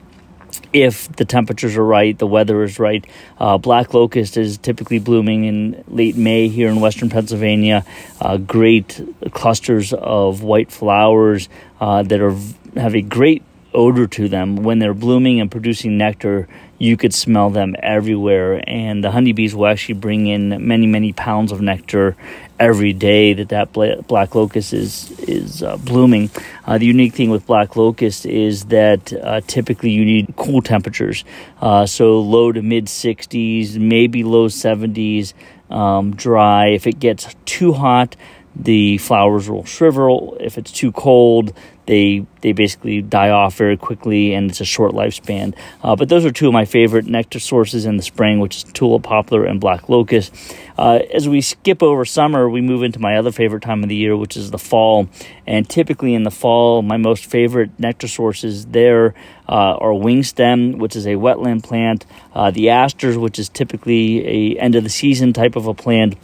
if 0.72 1.10
the 1.16 1.24
temperatures 1.24 1.76
are 1.76 1.84
right, 1.84 2.18
the 2.18 2.26
weather 2.26 2.62
is 2.62 2.78
right. 2.78 3.04
Uh, 3.38 3.58
black 3.58 3.92
locust 3.94 4.36
is 4.36 4.58
typically 4.58 4.98
blooming 4.98 5.44
in 5.44 5.84
late 5.88 6.16
May 6.16 6.48
here 6.48 6.68
in 6.68 6.80
western 6.80 7.10
Pennsylvania. 7.10 7.84
Uh, 8.20 8.36
great 8.36 9.00
clusters 9.32 9.92
of 9.92 10.42
white 10.42 10.70
flowers 10.70 11.48
uh, 11.80 12.02
that 12.04 12.20
are 12.20 12.36
have 12.76 12.94
a 12.94 13.02
great 13.02 13.42
odor 13.72 14.06
to 14.06 14.28
them. 14.28 14.56
When 14.56 14.78
they're 14.78 14.94
blooming 14.94 15.40
and 15.40 15.50
producing 15.50 15.96
nectar, 15.96 16.48
you 16.78 16.96
could 16.96 17.14
smell 17.14 17.50
them 17.50 17.76
everywhere. 17.80 18.62
And 18.66 19.04
the 19.04 19.10
honeybees 19.10 19.54
will 19.54 19.66
actually 19.66 19.94
bring 19.94 20.26
in 20.26 20.66
many, 20.66 20.86
many 20.86 21.12
pounds 21.12 21.52
of 21.52 21.60
nectar 21.60 22.16
every 22.58 22.92
day 22.92 23.32
that 23.32 23.48
that 23.48 23.72
black 24.06 24.34
locust 24.34 24.72
is 24.72 25.10
is 25.20 25.62
uh, 25.62 25.76
blooming. 25.78 26.30
Uh, 26.66 26.78
the 26.78 26.86
unique 26.86 27.14
thing 27.14 27.30
with 27.30 27.46
black 27.46 27.76
locust 27.76 28.26
is 28.26 28.66
that 28.66 29.12
uh, 29.12 29.40
typically 29.46 29.90
you 29.90 30.04
need 30.04 30.34
cool 30.36 30.60
temperatures, 30.60 31.24
uh, 31.60 31.86
so 31.86 32.20
low 32.20 32.52
to 32.52 32.62
mid 32.62 32.86
60s, 32.86 33.78
maybe 33.78 34.24
low 34.24 34.48
70s, 34.48 35.32
um, 35.70 36.14
dry. 36.14 36.68
If 36.68 36.86
it 36.86 36.98
gets 36.98 37.34
too 37.44 37.72
hot, 37.72 38.16
the 38.54 38.98
flowers 38.98 39.48
will 39.48 39.64
shrivel. 39.64 40.36
If 40.40 40.58
it's 40.58 40.72
too 40.72 40.92
cold, 40.92 41.54
they 41.90 42.24
they 42.40 42.52
basically 42.52 43.02
die 43.02 43.30
off 43.30 43.56
very 43.56 43.76
quickly, 43.76 44.32
and 44.32 44.48
it's 44.48 44.60
a 44.60 44.64
short 44.64 44.92
lifespan. 44.92 45.54
Uh, 45.82 45.96
but 45.96 46.08
those 46.08 46.24
are 46.24 46.30
two 46.30 46.46
of 46.46 46.52
my 46.52 46.64
favorite 46.64 47.06
nectar 47.06 47.40
sources 47.40 47.84
in 47.84 47.96
the 47.96 48.02
spring, 48.04 48.38
which 48.38 48.58
is 48.58 48.64
tulip 48.72 49.02
poplar 49.02 49.44
and 49.44 49.60
black 49.60 49.88
locust. 49.88 50.32
Uh, 50.78 51.00
as 51.12 51.28
we 51.28 51.40
skip 51.40 51.82
over 51.82 52.04
summer, 52.04 52.48
we 52.48 52.60
move 52.60 52.84
into 52.84 53.00
my 53.00 53.16
other 53.16 53.32
favorite 53.32 53.62
time 53.64 53.82
of 53.82 53.88
the 53.88 53.96
year, 53.96 54.16
which 54.16 54.36
is 54.36 54.52
the 54.52 54.58
fall. 54.58 55.08
And 55.48 55.68
typically 55.68 56.14
in 56.14 56.22
the 56.22 56.30
fall, 56.30 56.82
my 56.82 56.96
most 56.96 57.26
favorite 57.26 57.70
nectar 57.80 58.06
sources 58.06 58.66
there 58.66 59.14
uh, 59.48 59.76
are 59.76 59.90
wingstem, 59.90 60.78
which 60.78 60.94
is 60.94 61.06
a 61.06 61.14
wetland 61.14 61.64
plant, 61.64 62.06
uh, 62.34 62.52
the 62.52 62.70
asters, 62.70 63.18
which 63.18 63.40
is 63.40 63.48
typically 63.48 64.54
a 64.54 64.60
end 64.60 64.76
of 64.76 64.84
the 64.84 64.90
season 64.90 65.32
type 65.32 65.56
of 65.56 65.66
a 65.66 65.74
plant 65.74 66.16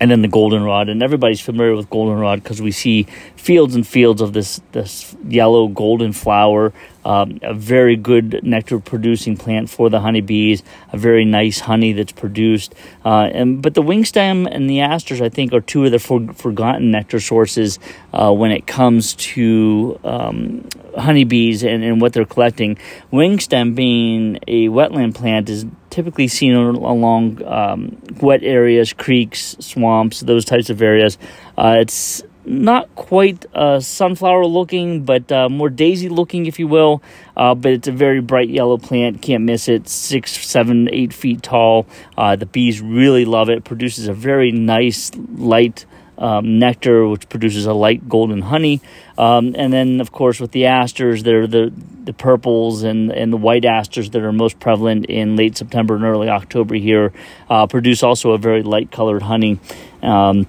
and 0.00 0.10
then 0.10 0.22
the 0.22 0.28
goldenrod. 0.28 0.88
And 0.88 1.02
everybody's 1.02 1.40
familiar 1.40 1.76
with 1.76 1.90
goldenrod 1.90 2.42
because 2.42 2.60
we 2.60 2.72
see 2.72 3.04
fields 3.36 3.74
and 3.74 3.86
fields 3.86 4.20
of 4.20 4.32
this 4.32 4.60
this 4.72 5.14
yellow 5.28 5.68
golden 5.68 6.12
flower. 6.12 6.72
Um, 7.02 7.38
a 7.42 7.54
very 7.54 7.96
good 7.96 8.40
nectar 8.42 8.78
producing 8.78 9.36
plant 9.36 9.70
for 9.70 9.88
the 9.88 10.00
honeybees. 10.00 10.62
A 10.92 10.98
very 10.98 11.24
nice 11.24 11.60
honey 11.60 11.92
that's 11.92 12.12
produced. 12.12 12.74
Uh, 13.04 13.30
and 13.32 13.62
but 13.62 13.74
the 13.74 13.82
wingstem 13.82 14.48
and 14.50 14.68
the 14.68 14.80
asters, 14.80 15.20
I 15.20 15.28
think, 15.28 15.52
are 15.52 15.60
two 15.60 15.84
of 15.84 15.92
the 15.92 15.98
for, 15.98 16.32
forgotten 16.34 16.90
nectar 16.90 17.20
sources 17.20 17.78
uh, 18.12 18.32
when 18.32 18.50
it 18.50 18.66
comes 18.66 19.14
to 19.14 19.98
um, 20.04 20.68
honeybees 20.96 21.62
and, 21.62 21.84
and 21.84 22.00
what 22.00 22.12
they're 22.12 22.24
collecting. 22.24 22.76
Wingstem 23.12 23.74
being 23.74 24.38
a 24.46 24.68
wetland 24.68 25.14
plant 25.14 25.48
is 25.48 25.64
typically 25.90 26.28
seen 26.28 26.54
along 26.54 27.44
um, 27.44 27.98
wet 28.20 28.42
areas, 28.42 28.92
creeks, 28.92 29.56
swamps, 29.60 30.20
those 30.20 30.44
types 30.44 30.70
of 30.70 30.80
areas. 30.80 31.18
Uh, 31.58 31.76
it's 31.80 32.22
not 32.44 32.92
quite 32.94 33.44
uh, 33.54 33.80
sunflower 33.80 34.46
looking, 34.46 35.04
but 35.04 35.30
uh, 35.30 35.48
more 35.48 35.68
daisy 35.68 36.08
looking, 36.08 36.46
if 36.46 36.58
you 36.58 36.66
will. 36.66 37.02
Uh, 37.36 37.54
but 37.54 37.72
it's 37.72 37.88
a 37.88 37.92
very 37.92 38.20
bright 38.20 38.48
yellow 38.48 38.78
plant. 38.78 39.22
Can't 39.22 39.44
miss 39.44 39.68
it. 39.68 39.88
Six, 39.88 40.32
seven, 40.46 40.88
eight 40.92 41.12
feet 41.12 41.42
tall. 41.42 41.86
Uh, 42.16 42.36
the 42.36 42.46
bees 42.46 42.80
really 42.80 43.24
love 43.24 43.48
it. 43.48 43.58
it. 43.58 43.64
Produces 43.64 44.08
a 44.08 44.14
very 44.14 44.52
nice 44.52 45.10
light 45.36 45.84
um, 46.20 46.58
nectar, 46.58 47.08
which 47.08 47.28
produces 47.28 47.66
a 47.66 47.72
light 47.72 48.08
golden 48.08 48.42
honey. 48.42 48.80
Um, 49.18 49.54
and 49.56 49.72
then, 49.72 50.00
of 50.00 50.12
course, 50.12 50.38
with 50.38 50.52
the 50.52 50.66
asters, 50.66 51.22
they're 51.22 51.46
the 51.46 51.72
the 52.04 52.12
purples 52.12 52.82
and, 52.82 53.12
and 53.12 53.32
the 53.32 53.36
white 53.36 53.64
asters 53.64 54.10
that 54.10 54.22
are 54.22 54.32
most 54.32 54.58
prevalent 54.58 55.06
in 55.06 55.36
late 55.36 55.56
September 55.56 55.94
and 55.94 56.04
early 56.04 56.28
October 56.28 56.74
here 56.74 57.12
uh, 57.48 57.66
produce 57.66 58.02
also 58.02 58.32
a 58.32 58.38
very 58.38 58.62
light 58.62 58.90
colored 58.90 59.22
honey. 59.22 59.60
Um, 60.02 60.46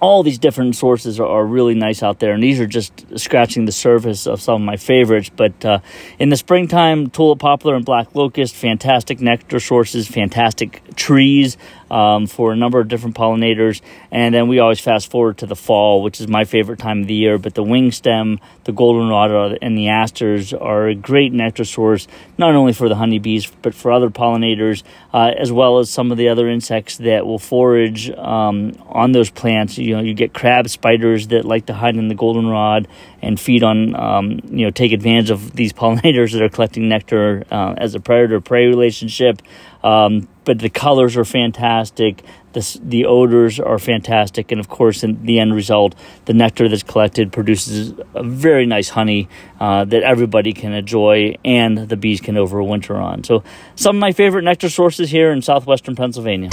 all 0.00 0.22
these 0.22 0.38
different 0.38 0.76
sources 0.76 1.18
are, 1.18 1.44
really 1.46 1.74
nice 1.74 2.02
out 2.02 2.18
there, 2.18 2.32
and 2.32 2.42
these 2.42 2.60
are 2.60 2.66
just 2.66 3.18
scratching 3.18 3.64
the 3.64 3.72
surface 3.72 4.26
of 4.26 4.40
some 4.40 4.56
of 4.56 4.60
my 4.60 4.76
favorites. 4.76 5.30
But 5.34 5.64
uh, 5.64 5.78
in 6.18 6.28
the 6.28 6.36
springtime, 6.36 7.08
tulip 7.08 7.38
poplar 7.38 7.74
and 7.74 7.84
black 7.84 8.14
locust, 8.14 8.54
fantastic 8.54 9.20
nectar 9.20 9.60
sources, 9.60 10.06
fantastic 10.06 10.82
trees 10.96 11.56
um, 11.90 12.26
for 12.26 12.52
a 12.52 12.56
number 12.56 12.80
of 12.80 12.88
different 12.88 13.16
pollinators. 13.16 13.80
And 14.10 14.34
then 14.34 14.48
we 14.48 14.58
always 14.58 14.80
fast 14.80 15.10
forward 15.10 15.38
to 15.38 15.46
the 15.46 15.56
fall, 15.56 16.02
which 16.02 16.20
is 16.20 16.28
my 16.28 16.44
favorite 16.44 16.78
time 16.78 17.02
of 17.02 17.06
the 17.06 17.14
year. 17.14 17.38
But 17.38 17.54
the 17.54 17.64
wingstem, 17.64 18.40
the 18.64 18.72
goldenrod, 18.72 19.58
and 19.60 19.76
the 19.76 19.88
asters 19.88 20.52
are 20.52 20.88
a 20.88 20.94
great 20.94 21.32
nectar 21.32 21.64
source, 21.64 22.06
not 22.38 22.54
only 22.54 22.72
for 22.72 22.88
the 22.88 22.96
honeybees, 22.96 23.50
but 23.62 23.74
for 23.74 23.92
other 23.92 24.10
pollinators, 24.10 24.82
uh, 25.12 25.32
as 25.36 25.52
well 25.52 25.78
as 25.78 25.90
some 25.90 26.10
of 26.10 26.18
the 26.18 26.28
other 26.28 26.48
insects 26.48 26.96
that 26.98 27.26
will 27.26 27.38
forage 27.38 28.10
um, 28.10 28.72
on 28.86 29.12
those 29.12 29.30
plants. 29.30 29.78
You 29.78 29.96
know, 29.96 30.02
you 30.02 30.14
get 30.14 30.32
crab 30.32 30.68
spiders 30.68 31.28
that 31.28 31.44
like 31.44 31.66
to 31.66 31.74
hide 31.74 31.96
in 31.96 32.08
the 32.08 32.14
goldenrod 32.14 32.88
and 33.22 33.40
feed 33.40 33.62
on, 33.62 33.94
um, 33.96 34.40
you 34.50 34.64
know, 34.64 34.70
take 34.70 34.92
advantage 34.92 35.30
of 35.30 35.54
these 35.54 35.72
pollinators 35.84 36.32
that 36.32 36.42
are 36.42 36.48
collecting 36.48 36.88
nectar 36.88 37.44
uh, 37.50 37.74
as 37.76 37.94
a 37.94 38.00
predator 38.00 38.40
prey 38.40 38.66
relationship. 38.66 39.42
Um, 39.84 40.26
but 40.44 40.58
the 40.58 40.70
colors 40.70 41.16
are 41.16 41.24
fantastic. 41.24 42.22
The, 42.54 42.80
the 42.82 43.04
odors 43.04 43.60
are 43.60 43.78
fantastic. 43.78 44.50
And 44.50 44.58
of 44.58 44.68
course, 44.68 45.04
in 45.04 45.24
the 45.24 45.38
end 45.38 45.54
result, 45.54 45.94
the 46.24 46.32
nectar 46.32 46.68
that's 46.68 46.82
collected 46.82 47.32
produces 47.32 47.92
a 48.14 48.22
very 48.22 48.66
nice 48.66 48.88
honey 48.88 49.28
uh, 49.60 49.84
that 49.84 50.02
everybody 50.02 50.52
can 50.54 50.72
enjoy 50.72 51.36
and 51.44 51.88
the 51.88 51.96
bees 51.96 52.20
can 52.20 52.34
overwinter 52.36 53.00
on. 53.00 53.24
So, 53.24 53.44
some 53.76 53.96
of 53.96 54.00
my 54.00 54.12
favorite 54.12 54.42
nectar 54.42 54.70
sources 54.70 55.10
here 55.10 55.30
in 55.30 55.42
southwestern 55.42 55.94
Pennsylvania. 55.96 56.50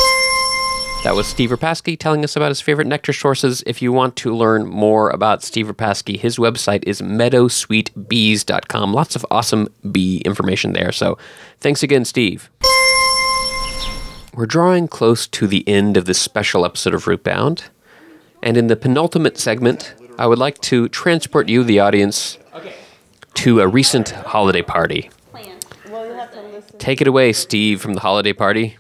That 1.04 1.16
was 1.16 1.26
Steve 1.26 1.50
Repasky 1.50 1.98
telling 1.98 2.24
us 2.24 2.36
about 2.36 2.50
his 2.50 2.62
favorite 2.62 2.86
nectar 2.86 3.12
sources. 3.14 3.64
If 3.66 3.82
you 3.82 3.92
want 3.92 4.16
to 4.18 4.36
learn 4.36 4.68
more 4.68 5.10
about 5.10 5.42
Steve 5.42 5.66
Repasky, 5.66 6.20
his 6.20 6.38
website 6.38 6.84
is 6.86 7.02
meadowsweetbees.com. 7.02 8.94
Lots 8.94 9.16
of 9.16 9.26
awesome 9.32 9.68
bee 9.92 10.22
information 10.26 10.74
there. 10.74 10.92
So 10.92 11.18
thanks 11.60 11.82
again, 11.82 12.06
Steve. 12.06 12.52
We're 14.34 14.46
drawing 14.46 14.88
close 14.88 15.28
to 15.28 15.46
the 15.46 15.68
end 15.68 15.98
of 15.98 16.06
this 16.06 16.18
special 16.18 16.64
episode 16.66 16.94
of 16.94 17.04
Rootbound. 17.04 17.64
And 18.42 18.56
in 18.56 18.68
the 18.68 18.78
penultimate 18.78 19.38
segment, 19.38 19.94
I 20.18 20.26
would 20.26 20.40
like 20.40 20.60
to 20.62 20.88
transport 20.88 21.50
you, 21.50 21.66
the 21.66 21.82
audience, 21.82 22.38
to 23.36 23.60
a 23.60 23.68
recent 23.68 24.12
holiday 24.12 24.62
party. 24.62 25.10
Take 26.78 27.02
it 27.02 27.08
away, 27.08 27.34
Steve, 27.34 27.82
from 27.82 27.94
the 27.94 28.00
holiday 28.00 28.32
party. 28.32 28.78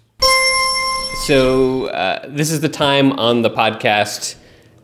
So, 1.25 1.87
uh, 1.87 2.27
this 2.29 2.49
is 2.49 2.61
the 2.61 2.69
time 2.69 3.11
on 3.19 3.41
the 3.41 3.49
podcast, 3.49 4.35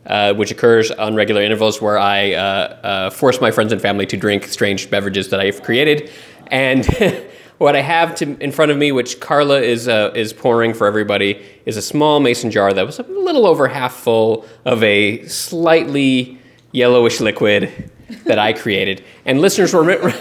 uh, 0.04 0.34
which 0.34 0.50
occurs 0.50 0.90
on 0.90 1.14
regular 1.14 1.42
intervals, 1.42 1.80
where 1.80 1.98
I 1.98 2.34
uh, 2.34 2.40
uh 2.42 3.10
force 3.10 3.40
my 3.40 3.50
friends 3.50 3.72
and 3.72 3.80
family 3.80 4.04
to 4.06 4.16
drink 4.18 4.44
strange 4.44 4.90
beverages 4.90 5.30
that 5.30 5.40
I've 5.40 5.62
created. 5.62 6.10
And 6.48 6.84
what 7.58 7.76
I 7.76 7.80
have 7.80 8.14
to, 8.16 8.36
in 8.38 8.52
front 8.52 8.70
of 8.70 8.78
me, 8.78 8.92
which 8.92 9.20
Carla 9.20 9.60
is 9.60 9.88
uh, 9.88 10.12
is 10.14 10.32
pouring 10.32 10.74
for 10.74 10.86
everybody, 10.86 11.44
is 11.66 11.76
a 11.76 11.82
small 11.82 12.20
mason 12.20 12.50
jar 12.50 12.72
that 12.72 12.86
was 12.86 12.98
a 12.98 13.02
little 13.02 13.46
over 13.46 13.68
half 13.68 13.94
full 13.94 14.46
of 14.64 14.82
a 14.82 15.24
slightly 15.26 16.38
yellowish 16.72 17.20
liquid 17.20 17.90
that 18.24 18.38
I 18.38 18.52
created. 18.52 19.04
And 19.24 19.40
listeners 19.40 19.74
will 19.74 19.84
remember. 19.84 20.08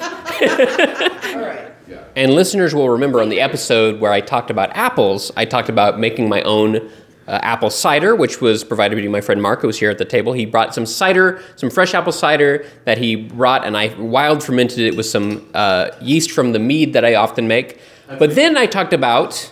and 2.15 2.33
listeners 2.33 2.73
will 2.73 2.89
remember 2.89 3.21
on 3.21 3.29
the 3.29 3.39
episode 3.39 3.99
where 3.99 4.11
I 4.11 4.21
talked 4.21 4.49
about 4.49 4.75
apples, 4.75 5.31
I 5.37 5.45
talked 5.45 5.69
about 5.69 5.99
making 5.99 6.27
my 6.27 6.41
own 6.41 6.89
uh, 7.27 7.39
apple 7.41 7.69
cider, 7.69 8.15
which 8.15 8.39
was 8.39 8.63
provided 8.63 8.95
by 8.95 9.07
my 9.09 9.21
friend 9.21 9.41
Mark, 9.41 9.61
who 9.61 9.67
was 9.67 9.77
here 9.77 9.89
at 9.89 9.97
the 9.97 10.05
table. 10.05 10.33
He 10.33 10.45
brought 10.45 10.73
some 10.73 10.85
cider, 10.85 11.41
some 11.55 11.69
fresh 11.69 11.93
apple 11.93 12.11
cider 12.13 12.65
that 12.85 12.97
he 12.97 13.15
brought, 13.15 13.65
and 13.65 13.75
I 13.75 13.93
wild 13.95 14.43
fermented 14.43 14.79
it 14.79 14.95
with 14.95 15.05
some 15.05 15.49
uh, 15.53 15.89
yeast 16.01 16.31
from 16.31 16.53
the 16.53 16.59
mead 16.59 16.93
that 16.93 17.03
I 17.03 17.15
often 17.15 17.47
make. 17.47 17.79
But 18.19 18.35
then 18.35 18.55
I 18.55 18.65
talked 18.65 18.93
about 18.93 19.51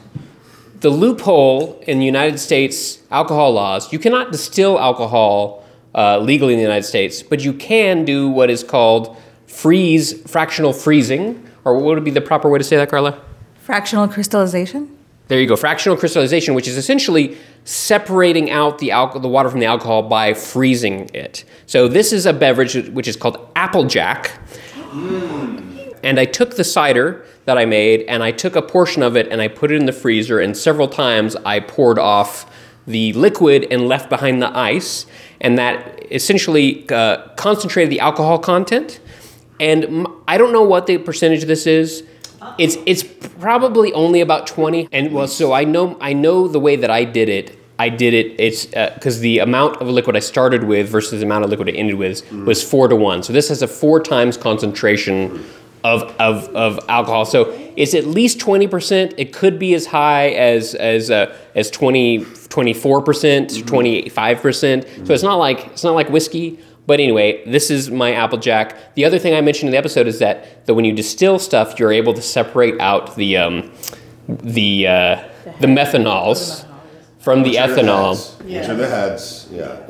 the 0.79 0.89
loophole 0.89 1.81
in 1.87 1.99
the 1.99 2.05
United 2.05 2.39
States 2.39 3.01
alcohol 3.11 3.53
laws. 3.53 3.91
You 3.91 3.99
cannot 3.99 4.31
distill 4.31 4.79
alcohol 4.79 5.65
uh, 5.93 6.19
legally 6.19 6.53
in 6.53 6.59
the 6.59 6.63
United 6.63 6.83
States, 6.83 7.23
but 7.23 7.43
you 7.43 7.53
can 7.53 8.05
do 8.05 8.29
what 8.29 8.49
is 8.49 8.63
called 8.63 9.17
freeze, 9.47 10.21
fractional 10.29 10.73
freezing, 10.73 11.45
or 11.65 11.75
what 11.75 11.95
would 11.95 12.03
be 12.03 12.11
the 12.11 12.21
proper 12.21 12.49
way 12.49 12.57
to 12.57 12.63
say 12.63 12.77
that, 12.77 12.89
Carla? 12.89 13.19
Fractional 13.59 14.07
crystallization? 14.07 14.95
There 15.27 15.39
you 15.39 15.47
go. 15.47 15.55
Fractional 15.55 15.97
crystallization, 15.97 16.53
which 16.53 16.67
is 16.67 16.77
essentially 16.77 17.37
separating 17.65 18.51
out 18.51 18.77
the, 18.77 18.91
alcohol, 18.91 19.21
the 19.21 19.27
water 19.27 19.49
from 19.49 19.59
the 19.59 19.65
alcohol 19.65 20.03
by 20.03 20.33
freezing 20.33 21.09
it. 21.13 21.43
So 21.65 21.87
this 21.87 22.13
is 22.13 22.25
a 22.25 22.31
beverage 22.31 22.89
which 22.89 23.07
is 23.07 23.17
called 23.17 23.49
Applejack. 23.55 24.31
Mm. 24.75 25.99
And 26.03 26.19
I 26.19 26.25
took 26.25 26.55
the 26.55 26.63
cider 26.63 27.25
that 27.45 27.57
I 27.57 27.65
made 27.65 28.01
and 28.03 28.23
I 28.23 28.31
took 28.31 28.55
a 28.55 28.61
portion 28.61 29.01
of 29.01 29.17
it 29.17 29.27
and 29.29 29.41
I 29.41 29.47
put 29.47 29.71
it 29.71 29.75
in 29.75 29.87
the 29.87 29.93
freezer 29.93 30.39
and 30.39 30.55
several 30.55 30.87
times 30.87 31.35
I 31.37 31.59
poured 31.59 31.97
off 31.97 32.51
the 32.85 33.13
liquid 33.13 33.67
and 33.71 33.87
left 33.87 34.09
behind 34.09 34.43
the 34.43 34.55
ice 34.55 35.07
and 35.41 35.57
that 35.57 36.05
essentially 36.11 36.87
uh, 36.89 37.27
concentrated 37.35 37.91
the 37.91 37.99
alcohol 37.99 38.37
content. 38.37 38.99
And 39.59 40.07
I 40.27 40.37
don't 40.37 40.53
know 40.53 40.63
what 40.63 40.85
the 40.85 40.99
percentage 40.99 41.41
of 41.41 41.47
this 41.47 41.65
is 41.65 42.03
it's 42.57 42.77
it's 42.85 43.03
probably 43.39 43.93
only 43.93 44.21
about 44.21 44.47
20 44.47 44.89
and 44.91 45.13
well 45.13 45.27
so 45.27 45.53
I 45.53 45.63
know 45.63 45.97
I 46.01 46.13
know 46.13 46.47
the 46.47 46.59
way 46.59 46.75
that 46.75 46.89
I 46.89 47.03
did 47.03 47.29
it 47.29 47.57
I 47.77 47.89
did 47.89 48.13
it 48.13 48.39
it's 48.39 48.65
because 48.65 49.19
uh, 49.19 49.21
the 49.21 49.39
amount 49.39 49.81
of 49.81 49.87
liquid 49.87 50.15
I 50.15 50.19
started 50.19 50.63
with 50.63 50.89
versus 50.89 51.19
the 51.19 51.25
amount 51.25 51.43
of 51.43 51.49
liquid 51.49 51.69
I 51.69 51.73
ended 51.73 51.95
with 51.95 52.23
mm. 52.29 52.45
was 52.45 52.63
4 52.63 52.87
to 52.89 52.95
1 52.95 53.23
so 53.23 53.33
this 53.33 53.49
has 53.49 53.61
a 53.61 53.67
4 53.67 54.01
times 54.01 54.37
concentration 54.37 55.45
of, 55.85 56.03
of, 56.19 56.49
of 56.55 56.79
alcohol. 56.89 57.25
So 57.25 57.53
it's 57.75 57.93
at 57.93 58.05
least 58.07 58.39
20%. 58.39 59.13
It 59.17 59.31
could 59.33 59.59
be 59.59 59.75
as 59.75 59.85
high 59.85 60.29
as 60.29 60.73
as 60.73 61.11
uh, 61.11 61.37
as 61.53 61.69
20 61.69 62.25
24%, 62.25 63.05
percent 63.05 63.49
25%. 63.51 65.07
So 65.07 65.13
it's 65.13 65.23
not 65.23 65.35
like 65.35 65.67
it's 65.67 65.83
not 65.83 65.93
like 65.93 66.09
whiskey, 66.09 66.59
but 66.87 66.99
anyway, 66.99 67.43
this 67.45 67.71
is 67.71 67.89
my 67.89 68.13
Applejack. 68.13 68.95
The 68.95 69.05
other 69.05 69.19
thing 69.19 69.33
I 69.33 69.41
mentioned 69.41 69.69
in 69.69 69.71
the 69.71 69.77
episode 69.77 70.07
is 70.07 70.19
that, 70.19 70.65
that 70.65 70.73
when 70.75 70.85
you 70.85 70.93
distill 70.93 71.39
stuff, 71.39 71.79
you're 71.79 71.91
able 71.91 72.13
to 72.13 72.21
separate 72.21 72.79
out 72.79 73.15
the 73.15 73.37
um, 73.37 73.71
the 74.27 74.87
uh, 74.87 75.23
the 75.59 75.67
methanols 75.67 76.65
from 77.19 77.43
the 77.43 77.55
ethanol. 77.55 78.15
Which 78.43 78.69
are 78.69 78.75
the 78.75 78.87
heads, 78.87 79.47
yeah. 79.51 79.81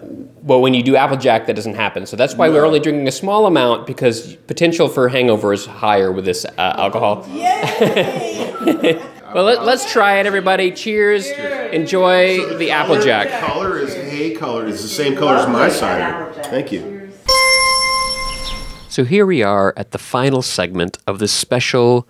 But 0.44 0.60
when 0.60 0.74
you 0.74 0.84
do 0.84 0.96
Applejack, 0.96 1.48
that 1.48 1.56
doesn't 1.56 1.74
happen. 1.74 2.06
So 2.06 2.16
that's 2.16 2.36
why 2.36 2.50
we're 2.50 2.66
only 2.66 2.80
drinking 2.80 3.08
a 3.08 3.12
small 3.12 3.48
amount 3.48 3.88
because 3.88 4.36
potential 4.48 4.88
for 4.88 5.10
hangover 5.10 5.52
is 5.52 5.66
higher 5.66 6.12
with 6.12 6.24
this 6.24 6.46
uh, 6.46 6.76
alcohol. 6.78 7.26
well, 9.36 9.44
let, 9.44 9.60
us 9.60 9.92
try 9.92 10.20
it, 10.20 10.26
everybody. 10.26 10.72
Cheers. 10.72 11.30
Enjoy 11.30 12.56
the 12.56 12.72
Applejack. 12.72 13.30
Color 13.46 13.80
is 13.80 13.94
hay 13.94 14.34
color. 14.34 14.66
It's 14.66 14.82
the 14.82 14.88
same 14.88 15.18
color 15.18 15.36
as 15.36 15.50
my 15.50 15.68
cider. 15.68 16.32
Thank 16.44 16.72
you. 16.72 17.12
So 18.88 19.04
here 19.04 19.26
we 19.26 19.44
are 19.44 19.74
at 19.76 19.92
the 19.92 19.98
final 19.98 20.42
segment 20.42 21.00
of 21.06 21.20
this 21.20 21.34
special 21.34 22.08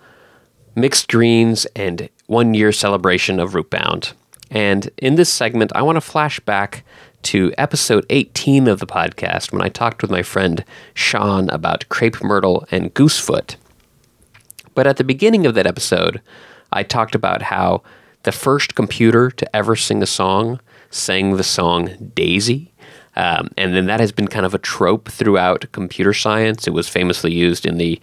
mixed 0.76 1.08
greens 1.08 1.66
and 1.74 2.08
one 2.26 2.54
year 2.54 2.70
celebration 2.70 3.40
of 3.40 3.54
Rootbound. 3.54 4.12
And 4.48 4.88
in 4.98 5.16
this 5.16 5.28
segment, 5.28 5.72
I 5.74 5.82
want 5.82 5.96
to 5.96 6.00
flash 6.00 6.38
back 6.38 6.84
to 7.22 7.52
episode 7.58 8.06
18 8.08 8.68
of 8.68 8.78
the 8.78 8.86
podcast 8.86 9.50
when 9.50 9.62
I 9.62 9.68
talked 9.68 10.00
with 10.00 10.12
my 10.12 10.22
friend 10.22 10.64
Sean 10.94 11.50
about 11.50 11.88
crepe 11.88 12.22
myrtle 12.22 12.68
and 12.70 12.94
goosefoot. 12.94 13.56
But 14.76 14.86
at 14.86 14.96
the 14.96 15.02
beginning 15.02 15.44
of 15.44 15.56
that 15.56 15.66
episode, 15.66 16.20
I 16.72 16.82
talked 16.82 17.14
about 17.14 17.42
how 17.42 17.82
the 18.22 18.32
first 18.32 18.74
computer 18.74 19.30
to 19.30 19.56
ever 19.56 19.76
sing 19.76 20.02
a 20.02 20.06
song 20.06 20.60
sang 20.90 21.36
the 21.36 21.44
song 21.44 22.12
Daisy. 22.14 22.72
Um, 23.14 23.48
and 23.56 23.74
then 23.74 23.86
that 23.86 24.00
has 24.00 24.12
been 24.12 24.28
kind 24.28 24.44
of 24.44 24.54
a 24.54 24.58
trope 24.58 25.08
throughout 25.08 25.70
computer 25.72 26.12
science. 26.12 26.66
It 26.66 26.74
was 26.74 26.88
famously 26.88 27.32
used 27.32 27.64
in 27.64 27.78
the 27.78 28.00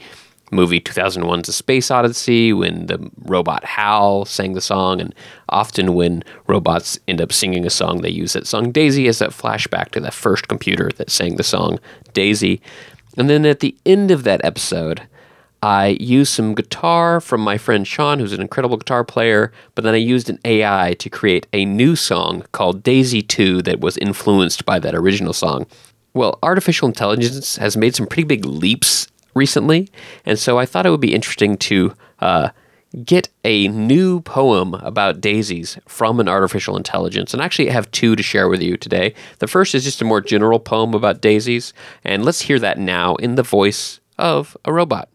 movie 0.54 0.80
2001's 0.80 1.50
A 1.50 1.54
Space 1.54 1.92
Odyssey 1.92 2.54
when 2.54 2.86
the 2.86 3.12
robot 3.24 3.64
Hal 3.66 4.26
sang 4.26 4.54
the 4.54 4.62
song, 4.62 5.02
and 5.02 5.14
often 5.50 5.94
when 5.94 6.24
robots 6.48 7.00
end 7.08 7.22
up 7.22 7.34
singing 7.34 7.66
a 7.66 7.70
song, 7.70 8.02
they 8.02 8.10
use 8.10 8.34
that 8.34 8.48
song 8.48 8.72
Daisy 8.72 9.08
as 9.08 9.20
that 9.20 9.32
flashback 9.32 9.90
to 9.92 10.00
that 10.00 10.14
first 10.14 10.48
computer 10.48 10.90
that 10.98 11.10
sang 11.10 11.36
the 11.36 11.44
song 11.44 11.80
Daisy. 12.14 12.62
And 13.18 13.30
then 13.30 13.46
at 13.46 13.60
the 13.60 13.76
end 13.86 14.12
of 14.12 14.24
that 14.24 14.44
episode, 14.44 15.08
I 15.64 15.96
used 16.02 16.34
some 16.34 16.56
guitar 16.56 17.22
from 17.22 17.40
my 17.40 17.58
friend 17.58 17.88
Sean, 17.88 18.20
who's 18.20 18.34
an 18.34 18.42
incredible 18.42 18.76
guitar 18.76 19.06
player, 19.06 19.54
but 19.76 19.86
then 19.86 19.94
I 19.94 19.98
used 19.98 20.30
an 20.30 20.38
AI 20.44 20.94
to 21.00 21.10
create 21.10 21.48
a 21.54 21.64
new 21.64 21.96
song 21.96 22.44
called 22.52 22.84
Daisy 22.84 23.22
2 23.22 23.62
that 23.62 23.80
was 23.80 23.98
influenced 24.00 24.66
by 24.66 24.78
that 24.80 24.94
original 24.94 25.32
song. 25.32 25.66
Well, 26.14 26.38
artificial 26.44 26.90
intelligence 26.90 27.56
has 27.56 27.78
made 27.78 27.96
some 27.96 28.08
pretty 28.08 28.26
big 28.26 28.44
leaps 28.44 29.08
recently, 29.36 29.88
and 30.26 30.38
so 30.38 30.60
I 30.60 30.66
thought 30.66 30.86
it 30.86 30.90
would 30.90 31.00
be 31.00 31.16
interesting 31.16 31.56
to 31.60 31.96
uh, 32.20 32.50
get 33.06 33.30
a 33.46 33.70
new 33.70 34.20
poem 34.20 34.74
about 34.74 35.22
daisies 35.22 35.78
from 35.88 36.20
an 36.20 36.28
artificial 36.28 36.76
intelligence. 36.76 37.34
And 37.34 37.42
actually, 37.42 37.70
I 37.70 37.74
have 37.74 37.90
two 37.92 38.18
to 38.18 38.22
share 38.22 38.50
with 38.50 38.62
you 38.62 38.76
today. 38.76 39.16
The 39.40 39.48
first 39.48 39.74
is 39.74 39.86
just 39.86 40.02
a 40.02 40.06
more 40.06 40.20
general 40.20 40.60
poem 40.60 40.94
about 40.94 41.22
daisies, 41.22 41.72
and 42.04 42.26
let's 42.26 42.42
hear 42.42 42.60
that 42.60 42.80
now 42.80 43.16
in 43.16 43.36
the 43.36 43.44
voice 43.44 44.02
of 44.20 44.58
a 44.66 44.74
robot. 44.74 45.08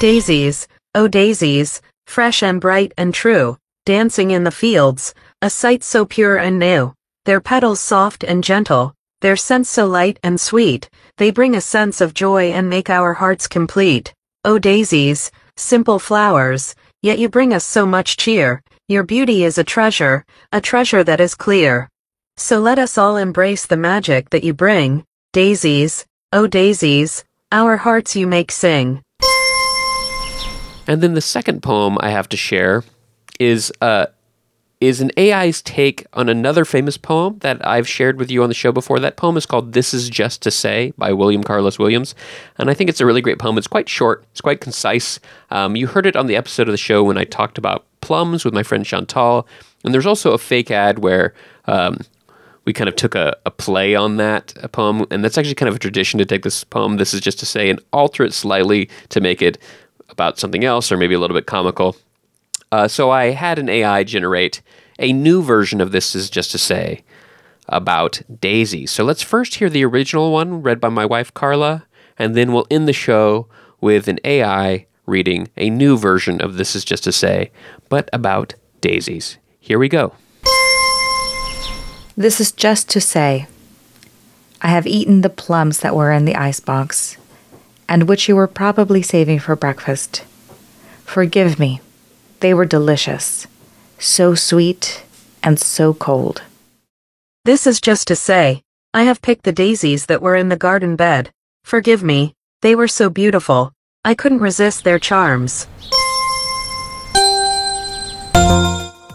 Daisies, 0.00 0.66
oh 0.94 1.08
daisies, 1.08 1.80
fresh 2.06 2.42
and 2.42 2.60
bright 2.60 2.92
and 2.98 3.14
true, 3.14 3.56
dancing 3.86 4.32
in 4.32 4.44
the 4.44 4.50
fields, 4.50 5.14
a 5.40 5.48
sight 5.48 5.84
so 5.84 6.04
pure 6.04 6.36
and 6.36 6.58
new, 6.58 6.92
their 7.24 7.40
petals 7.40 7.80
soft 7.80 8.24
and 8.24 8.42
gentle, 8.44 8.92
their 9.20 9.36
scents 9.36 9.70
so 9.70 9.86
light 9.86 10.18
and 10.22 10.38
sweet, 10.40 10.90
they 11.16 11.30
bring 11.30 11.54
a 11.54 11.60
sense 11.60 12.00
of 12.00 12.12
joy 12.12 12.50
and 12.50 12.68
make 12.68 12.90
our 12.90 13.14
hearts 13.14 13.46
complete. 13.46 14.12
Oh 14.44 14.58
daisies, 14.58 15.30
simple 15.56 15.98
flowers, 15.98 16.74
yet 17.02 17.18
you 17.18 17.28
bring 17.28 17.54
us 17.54 17.64
so 17.64 17.86
much 17.86 18.16
cheer. 18.16 18.62
Your 18.88 19.04
beauty 19.04 19.44
is 19.44 19.58
a 19.58 19.64
treasure, 19.64 20.26
a 20.52 20.60
treasure 20.60 21.04
that 21.04 21.20
is 21.20 21.34
clear. 21.34 21.88
So 22.36 22.58
let 22.58 22.78
us 22.78 22.98
all 22.98 23.16
embrace 23.16 23.64
the 23.64 23.78
magic 23.78 24.30
that 24.30 24.44
you 24.44 24.52
bring. 24.54 25.04
Daisies, 25.32 26.04
oh 26.32 26.46
daisies, 26.48 27.24
our 27.52 27.76
hearts 27.76 28.16
you 28.16 28.26
make 28.26 28.50
sing. 28.50 29.00
And 30.86 31.02
then 31.02 31.14
the 31.14 31.20
second 31.20 31.62
poem 31.62 31.96
I 32.00 32.10
have 32.10 32.28
to 32.30 32.36
share 32.36 32.84
is 33.40 33.72
uh, 33.80 34.06
is 34.80 35.00
an 35.00 35.10
AI's 35.16 35.62
take 35.62 36.04
on 36.12 36.28
another 36.28 36.64
famous 36.64 36.98
poem 36.98 37.38
that 37.38 37.66
I've 37.66 37.88
shared 37.88 38.18
with 38.18 38.30
you 38.30 38.42
on 38.42 38.50
the 38.50 38.54
show 38.54 38.70
before. 38.70 38.98
That 39.00 39.16
poem 39.16 39.36
is 39.36 39.46
called 39.46 39.72
This 39.72 39.94
Is 39.94 40.10
Just 40.10 40.42
to 40.42 40.50
Say 40.50 40.92
by 40.98 41.12
William 41.12 41.42
Carlos 41.42 41.78
Williams. 41.78 42.14
And 42.58 42.68
I 42.68 42.74
think 42.74 42.90
it's 42.90 43.00
a 43.00 43.06
really 43.06 43.22
great 43.22 43.38
poem. 43.38 43.56
It's 43.56 43.66
quite 43.66 43.88
short, 43.88 44.24
it's 44.32 44.40
quite 44.40 44.60
concise. 44.60 45.20
Um, 45.50 45.74
you 45.74 45.86
heard 45.86 46.06
it 46.06 46.16
on 46.16 46.26
the 46.26 46.36
episode 46.36 46.68
of 46.68 46.72
the 46.72 46.78
show 46.78 47.02
when 47.02 47.16
I 47.16 47.24
talked 47.24 47.56
about 47.56 47.86
plums 48.00 48.44
with 48.44 48.52
my 48.52 48.62
friend 48.62 48.84
Chantal. 48.84 49.46
And 49.84 49.94
there's 49.94 50.06
also 50.06 50.32
a 50.32 50.38
fake 50.38 50.70
ad 50.70 50.98
where 50.98 51.32
um, 51.66 52.00
we 52.64 52.72
kind 52.72 52.88
of 52.88 52.96
took 52.96 53.14
a, 53.14 53.36
a 53.46 53.50
play 53.50 53.94
on 53.94 54.16
that 54.18 54.54
poem. 54.72 55.06
And 55.10 55.24
that's 55.24 55.38
actually 55.38 55.54
kind 55.54 55.68
of 55.68 55.76
a 55.76 55.78
tradition 55.80 56.18
to 56.18 56.26
take 56.26 56.42
this 56.42 56.62
poem, 56.64 56.96
This 56.96 57.14
Is 57.14 57.20
Just 57.20 57.38
to 57.38 57.46
Say, 57.46 57.70
and 57.70 57.80
alter 57.92 58.24
it 58.24 58.34
slightly 58.34 58.90
to 59.10 59.20
make 59.20 59.40
it 59.40 59.56
about 60.14 60.38
something 60.38 60.64
else 60.64 60.90
or 60.90 60.96
maybe 60.96 61.14
a 61.14 61.18
little 61.18 61.36
bit 61.36 61.46
comical. 61.46 61.96
Uh, 62.72 62.88
so 62.88 63.10
I 63.10 63.30
had 63.30 63.58
an 63.58 63.68
AI 63.68 64.04
generate 64.04 64.62
a 64.98 65.12
new 65.12 65.42
version 65.42 65.80
of 65.80 65.92
This 65.92 66.14
Is 66.14 66.30
Just 66.30 66.52
to 66.52 66.58
Say 66.58 67.04
about 67.68 68.22
Daisy. 68.40 68.86
So 68.86 69.04
let's 69.04 69.22
first 69.22 69.56
hear 69.56 69.68
the 69.68 69.84
original 69.84 70.32
one 70.32 70.62
read 70.62 70.80
by 70.80 70.88
my 70.88 71.04
wife 71.04 71.34
Carla, 71.34 71.84
and 72.18 72.34
then 72.34 72.52
we'll 72.52 72.66
end 72.70 72.86
the 72.86 72.92
show 72.92 73.48
with 73.80 74.08
an 74.08 74.20
AI 74.24 74.86
reading 75.06 75.48
a 75.56 75.68
new 75.68 75.98
version 75.98 76.40
of 76.40 76.56
This 76.56 76.76
Is 76.76 76.84
Just 76.84 77.04
to 77.04 77.12
Say, 77.12 77.50
but 77.88 78.08
about 78.12 78.54
daisies. 78.80 79.38
Here 79.58 79.78
we 79.78 79.88
go. 79.88 80.14
This 82.16 82.40
is 82.40 82.52
just 82.52 82.88
to 82.90 83.00
say, 83.00 83.48
I 84.62 84.68
have 84.68 84.86
eaten 84.86 85.22
the 85.22 85.30
plums 85.30 85.80
that 85.80 85.96
were 85.96 86.12
in 86.12 86.24
the 86.24 86.36
icebox, 86.36 87.16
and 87.88 88.08
which 88.08 88.28
you 88.28 88.36
were 88.36 88.46
probably 88.46 89.02
saving 89.02 89.38
for 89.38 89.56
breakfast. 89.56 90.24
Forgive 91.04 91.58
me 91.58 91.80
they 92.44 92.52
were 92.52 92.66
delicious, 92.66 93.46
so 93.98 94.34
sweet 94.34 95.02
and 95.42 95.58
so 95.58 95.94
cold. 95.94 96.42
This 97.46 97.66
is 97.66 97.80
just 97.80 98.06
to 98.08 98.16
say, 98.16 98.60
I 98.92 99.04
have 99.04 99.22
picked 99.22 99.44
the 99.44 99.60
daisies 99.64 100.04
that 100.06 100.20
were 100.20 100.36
in 100.36 100.50
the 100.50 100.64
garden 100.66 100.94
bed. 100.94 101.30
Forgive 101.64 102.02
me, 102.02 102.34
they 102.60 102.74
were 102.74 102.86
so 102.86 103.08
beautiful, 103.08 103.72
I 104.04 104.14
couldn't 104.14 104.40
resist 104.40 104.84
their 104.84 104.98
charms. 104.98 105.66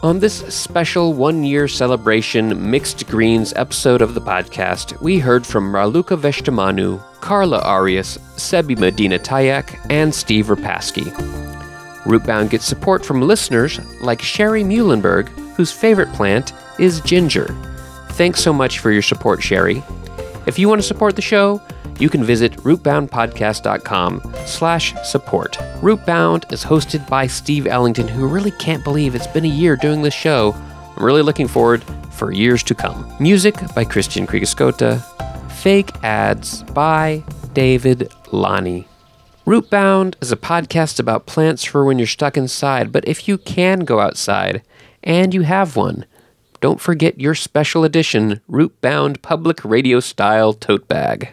On 0.01 0.17
this 0.19 0.39
special 0.51 1.13
one 1.13 1.43
year 1.43 1.67
celebration 1.67 2.71
Mixed 2.71 3.05
Greens 3.05 3.53
episode 3.55 4.01
of 4.01 4.15
the 4.15 4.21
podcast, 4.21 4.99
we 5.03 5.19
heard 5.19 5.45
from 5.45 5.71
Raluca 5.71 6.17
Veshtamanu, 6.17 6.99
Carla 7.21 7.59
Arias, 7.59 8.17
Sebi 8.35 8.77
Medina 8.77 9.19
Tayac, 9.19 9.79
and 9.89 10.13
Steve 10.13 10.47
Repasky. 10.47 11.11
Rootbound 12.03 12.49
gets 12.49 12.65
support 12.65 13.05
from 13.05 13.21
listeners 13.21 13.79
like 14.01 14.21
Sherry 14.21 14.63
Muhlenberg, 14.63 15.27
whose 15.55 15.71
favorite 15.71 16.11
plant 16.13 16.53
is 16.79 17.01
ginger. 17.01 17.55
Thanks 18.11 18.41
so 18.41 18.53
much 18.53 18.79
for 18.79 18.91
your 18.91 19.01
support, 19.01 19.43
Sherry. 19.43 19.83
If 20.47 20.57
you 20.57 20.67
want 20.67 20.81
to 20.81 20.87
support 20.87 21.15
the 21.15 21.21
show, 21.21 21.61
you 21.99 22.09
can 22.09 22.23
visit 22.23 22.53
rootboundpodcast.com 22.53 24.33
slash 24.45 24.93
support. 25.03 25.53
Rootbound 25.81 26.51
is 26.51 26.63
hosted 26.63 27.07
by 27.09 27.27
Steve 27.27 27.67
Ellington, 27.67 28.07
who 28.07 28.27
really 28.27 28.51
can't 28.51 28.83
believe 28.83 29.15
it's 29.15 29.27
been 29.27 29.45
a 29.45 29.49
year 29.49 29.75
doing 29.75 30.01
this 30.01 30.13
show. 30.13 30.53
I'm 30.95 31.03
really 31.03 31.21
looking 31.21 31.47
forward 31.47 31.83
for 32.11 32.31
years 32.31 32.63
to 32.63 32.75
come. 32.75 33.13
Music 33.19 33.55
by 33.75 33.83
Christian 33.83 34.25
Kriegescota. 34.25 35.18
Fake 35.59 35.91
ads 36.03 36.63
by 36.63 37.21
David 37.51 38.13
Lonnie. 38.31 38.87
Rootbound 39.45 40.15
is 40.21 40.31
a 40.31 40.37
podcast 40.37 41.01
about 41.01 41.25
plants 41.25 41.65
for 41.65 41.83
when 41.83 41.99
you're 41.99 42.07
stuck 42.07 42.37
inside, 42.37 42.93
but 42.93 43.05
if 43.05 43.27
you 43.27 43.37
can 43.37 43.79
go 43.81 43.99
outside, 43.99 44.63
and 45.03 45.33
you 45.33 45.41
have 45.41 45.75
one, 45.75 46.05
don't 46.61 46.79
forget 46.79 47.19
your 47.19 47.35
special 47.35 47.83
edition 47.83 48.39
Rootbound 48.49 49.21
public 49.21 49.65
radio 49.65 49.99
style 49.99 50.53
tote 50.53 50.87
bag. 50.87 51.31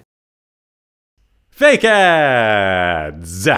Fake 1.53 1.85
ads! 1.85 3.49